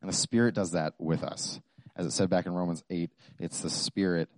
And 0.02 0.10
the 0.10 0.16
Spirit 0.16 0.56
does 0.56 0.72
that 0.72 0.94
with 0.98 1.24
us. 1.24 1.60
As 1.96 2.06
it 2.06 2.12
said 2.12 2.30
back 2.30 2.46
in 2.46 2.54
Romans 2.54 2.84
8, 2.90 3.12
it's 3.40 3.62
the 3.62 3.70
Spirit 3.70 4.30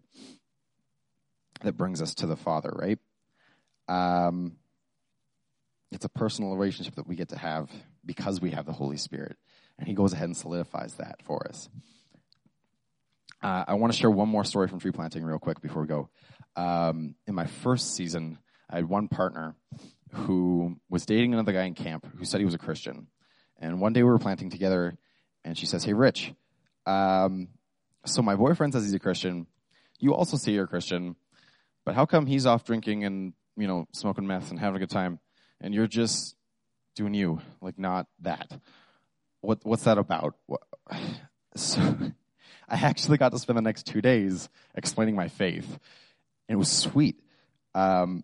that 1.64 1.78
brings 1.78 2.02
us 2.02 2.16
to 2.16 2.28
the 2.28 2.36
Father, 2.36 2.72
right? 2.74 3.00
Um, 3.88 4.58
it's 5.92 6.06
a 6.06 6.10
personal 6.10 6.54
relationship 6.56 6.96
that 6.96 7.08
we 7.08 7.16
get 7.16 7.30
to 7.30 7.38
have 7.38 7.70
because 8.06 8.42
we 8.42 8.52
have 8.52 8.66
the 8.66 8.74
Holy 8.74 8.98
Spirit. 8.98 9.38
And 9.78 9.88
He 9.88 9.94
goes 9.94 10.12
ahead 10.12 10.26
and 10.26 10.36
solidifies 10.36 10.96
that 10.96 11.22
for 11.24 11.48
us. 11.48 11.70
Uh, 13.44 13.66
I 13.68 13.74
want 13.74 13.92
to 13.92 14.00
share 14.00 14.10
one 14.10 14.30
more 14.30 14.46
story 14.46 14.68
from 14.68 14.80
tree 14.80 14.92
planting 14.92 15.24
real 15.24 15.38
quick 15.38 15.60
before 15.62 15.82
we 15.82 15.88
go 15.88 16.10
um, 16.56 17.16
in 17.28 17.36
my 17.36 17.46
first 17.46 17.96
season, 17.96 18.38
I 18.70 18.78
had 18.78 18.90
one 18.90 19.08
partner 19.08 19.56
who 20.12 20.78
was 20.90 21.06
dating 21.06 21.34
another 21.34 21.52
guy 21.52 21.64
in 21.64 21.74
camp 21.74 22.06
who 22.18 22.26
said 22.26 22.40
he 22.40 22.46
was 22.46 22.54
a 22.54 22.60
Christian. 22.60 23.08
And 23.60 23.80
one 23.80 23.94
day 23.94 24.04
we 24.04 24.10
were 24.10 24.20
planting 24.20 24.50
together, 24.50 24.96
and 25.44 25.58
she 25.58 25.66
says, 25.66 25.84
Hey, 25.84 25.94
Rich, 25.94 26.34
um, 26.86 27.50
so 28.06 28.22
my 28.22 28.36
boyfriend 28.36 28.74
says 28.74 28.84
he's 28.84 28.94
a 28.94 29.00
Christian, 29.00 29.48
you 30.00 30.14
also 30.14 30.38
say 30.38 30.52
you're 30.52 30.66
a 30.66 30.68
Christian, 30.68 31.16
but 31.86 31.96
how 31.96 32.06
come 32.06 32.26
he's 32.26 32.46
off 32.46 32.66
drinking 32.66 33.06
and, 33.06 33.34
you 33.56 33.68
know, 33.68 33.88
smoking 33.94 34.28
meth 34.28 34.52
and 34.52 34.60
having 34.60 34.76
a 34.76 34.80
good 34.80 34.90
time 34.90 35.20
and 35.62 35.74
you're 35.74 35.88
just 35.88 36.36
doing 36.96 37.14
you, 37.14 37.40
like 37.62 37.80
not 37.80 38.08
that? 38.22 38.52
What, 39.42 39.60
what's 39.64 39.84
that 39.84 39.98
about? 39.98 40.36
What, 40.46 40.62
so 41.56 41.96
I 42.68 42.76
actually 42.76 43.18
got 43.18 43.32
to 43.32 43.40
spend 43.40 43.58
the 43.58 43.62
next 43.62 43.86
two 43.86 44.02
days 44.02 44.50
explaining 44.76 45.16
my 45.16 45.28
faith. 45.28 45.68
And 46.48 46.56
it 46.56 46.58
was 46.58 46.72
sweet. 46.72 47.20
Um, 47.76 48.24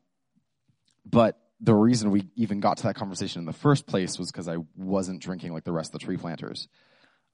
but 1.06 1.40
the 1.62 1.76
reason 1.76 2.12
we 2.12 2.28
even 2.36 2.60
got 2.60 2.78
to 2.78 2.84
that 2.84 2.96
conversation 2.96 3.40
in 3.40 3.46
the 3.46 3.54
first 3.54 3.86
place 3.86 4.18
was 4.18 4.32
because 4.32 4.48
I 4.48 4.58
wasn't 4.76 5.22
drinking 5.22 5.54
like 5.54 5.64
the 5.64 5.72
rest 5.72 5.94
of 5.94 6.00
the 6.00 6.06
tree 6.06 6.18
planters. 6.18 6.68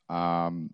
Um, 0.09 0.71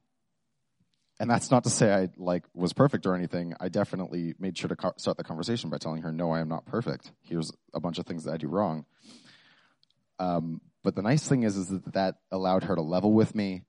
and 1.20 1.30
that's 1.30 1.52
not 1.52 1.66
to 1.66 1.70
say 1.70 1.94
I 1.94 2.10
like 2.18 2.46
was 2.54 2.74
perfect 2.74 3.06
or 3.06 3.14
anything. 3.14 3.54
I 3.60 3.70
definitely 3.70 4.34
made 4.40 4.58
sure 4.58 4.70
to 4.70 4.76
co- 4.76 4.94
start 4.98 5.18
the 5.18 5.24
conversation 5.24 5.70
by 5.70 5.78
telling 5.78 6.02
her, 6.02 6.12
"No, 6.12 6.32
I 6.32 6.40
am 6.40 6.48
not 6.48 6.66
perfect. 6.66 7.12
Here's 7.22 7.52
a 7.74 7.80
bunch 7.80 8.00
of 8.00 8.08
things 8.08 8.24
that 8.24 8.34
I 8.34 8.38
do 8.38 8.48
wrong." 8.48 8.86
Um, 10.18 10.62
but 10.84 10.96
the 10.96 11.04
nice 11.04 11.28
thing 11.28 11.44
is, 11.44 11.58
is 11.58 11.70
that 11.70 11.94
that 11.94 12.16
allowed 12.32 12.64
her 12.64 12.76
to 12.76 12.82
level 12.82 13.14
with 13.14 13.36
me, 13.36 13.62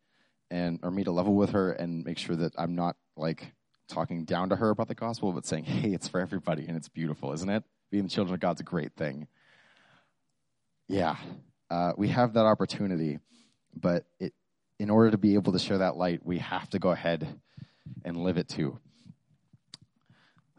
and 0.53 0.79
or 0.83 0.91
me 0.91 1.03
to 1.03 1.11
level 1.11 1.35
with 1.35 1.51
her 1.51 1.73
and 1.73 2.05
make 2.05 2.19
sure 2.19 2.37
that 2.37 2.53
I'm 2.59 2.75
not 2.75 2.95
like 3.17 3.55
talking 3.89 4.25
down 4.25 4.51
to 4.51 4.57
her 4.57 4.71
about 4.71 4.87
the 4.87 4.95
gospel, 4.95 5.33
but 5.33 5.47
saying, 5.47 5.65
"Hey, 5.65 5.93
it's 5.93 6.07
for 6.07 6.21
everybody 6.21 6.67
and 6.69 6.77
it's 6.77 6.89
beautiful, 6.89 7.33
isn't 7.33 7.49
it? 7.49 7.65
Being 7.91 8.05
the 8.05 8.11
children 8.11 8.35
of 8.35 8.41
God's 8.41 8.61
a 8.61 8.65
great 8.65 8.93
thing." 8.93 9.27
Yeah, 10.89 11.17
uh, 11.71 11.95
we 11.97 12.09
have 12.09 12.35
that 12.35 12.45
opportunity, 12.45 13.19
but 13.75 14.05
it, 14.21 14.35
in 14.79 14.91
order 14.91 15.11
to 15.11 15.19
be 15.19 15.35
able 15.35 15.53
to 15.53 15.59
share 15.59 15.79
that 15.79 15.97
light, 15.97 16.21
we 16.23 16.39
have 16.39 16.69
to 16.71 16.79
go 16.79 16.91
ahead 16.91 17.41
and 18.05 18.19
live 18.19 18.37
it 18.37 18.49
too. 18.49 18.79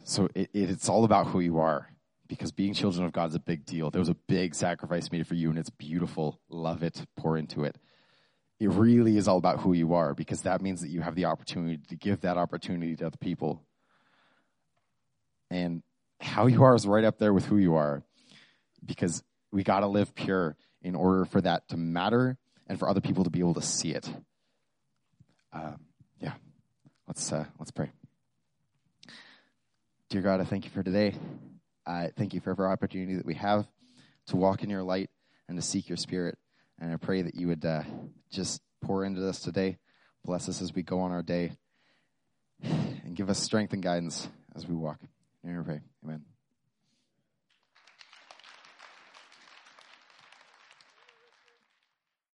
So 0.06 0.27
it, 0.34 0.49
it, 0.53 0.69
it's 0.71 0.89
all 0.89 1.06
about 1.06 1.27
who 1.27 1.39
you 1.39 1.60
are 1.60 1.88
because 2.27 2.51
being 2.51 2.73
children 2.73 3.06
of 3.06 3.13
God 3.13 3.29
is 3.29 3.36
a 3.36 3.39
big 3.39 3.63
deal. 3.63 3.91
There 3.91 3.99
was 3.99 4.10
a 4.10 4.17
big 4.27 4.56
sacrifice 4.56 5.12
made 5.12 5.27
for 5.27 5.36
you, 5.36 5.51
and 5.51 5.60
it's 5.60 5.69
beautiful. 5.69 6.39
Love 6.49 6.82
it, 6.82 7.06
pour 7.15 7.38
into 7.38 7.63
it. 7.63 7.77
It 8.63 8.69
really 8.69 9.17
is 9.17 9.28
all 9.28 9.38
about 9.38 9.60
who 9.60 9.73
you 9.73 9.93
are 9.93 10.13
because 10.13 10.43
that 10.43 10.62
means 10.62 10.80
that 10.80 10.88
you 10.88 11.02
have 11.02 11.15
the 11.15 11.26
opportunity 11.26 11.82
to 11.89 11.97
give 11.97 12.21
that 12.21 12.38
opportunity 12.38 12.95
to 12.95 13.08
other 13.08 13.17
people. 13.17 13.62
And 15.52 15.84
how 16.21 16.47
you 16.47 16.63
are 16.63 16.73
is 16.73 16.88
right 16.88 17.04
up 17.04 17.19
there 17.19 17.34
with 17.34 17.45
who 17.45 17.58
you 17.58 17.76
are 17.76 18.04
because 18.86 19.21
we 19.52 19.63
got 19.63 19.82
to 19.82 19.88
live 19.88 20.15
pure 20.15 20.56
in 20.82 20.95
order 20.95 21.26
for 21.26 21.41
that 21.41 21.67
to 21.69 21.78
matter 21.78 22.38
and 22.65 22.80
for 22.80 22.88
other 22.88 23.02
people 23.02 23.26
to 23.26 23.30
be 23.30 23.39
able 23.39 23.56
to 23.56 23.62
see 23.62 23.89
it. 23.89 24.10
Uh, 25.52 25.73
yeah, 26.21 26.36
let's 27.06 27.34
uh, 27.34 27.43
let's 27.60 27.71
pray. 27.71 27.91
Dear 30.08 30.21
God, 30.21 30.39
I 30.39 30.45
thank 30.45 30.63
you 30.63 30.71
for 30.71 30.84
today. 30.84 31.15
I 31.86 32.12
thank 32.15 32.34
you 32.34 32.39
for 32.39 32.52
every 32.52 32.67
opportunity 32.67 33.15
that 33.15 33.26
we 33.26 33.34
have 33.34 33.67
to 34.28 34.38
walk 34.38 34.63
in 34.63 34.69
your 34.69 34.84
light 34.84 35.10
and 35.49 35.58
to 35.58 35.62
seek 35.62 35.89
your 35.89 35.97
spirit. 35.97 36.38
And 36.80 36.92
I 36.92 36.98
pray 36.98 37.22
that 37.22 37.36
you 37.36 37.48
would 37.48 37.66
uh, 37.66 37.84
just 38.32 38.62
pour 38.82 39.06
into 39.06 39.28
us 39.28 39.40
today. 39.40 39.78
Bless 40.26 40.50
us 40.50 40.62
as 40.62 40.74
we 40.74 40.84
go 40.84 41.00
on 41.02 41.12
our 41.12 41.24
day. 41.24 41.54
And 43.06 43.18
give 43.18 43.30
us 43.30 43.38
strength 43.38 43.74
and 43.74 43.84
guidance 43.84 44.30
as 44.56 44.66
we 44.66 44.74
walk. 44.76 44.98
In 45.44 45.52
your 45.52 45.64
pray. 45.64 45.82
Amen. 46.06 46.33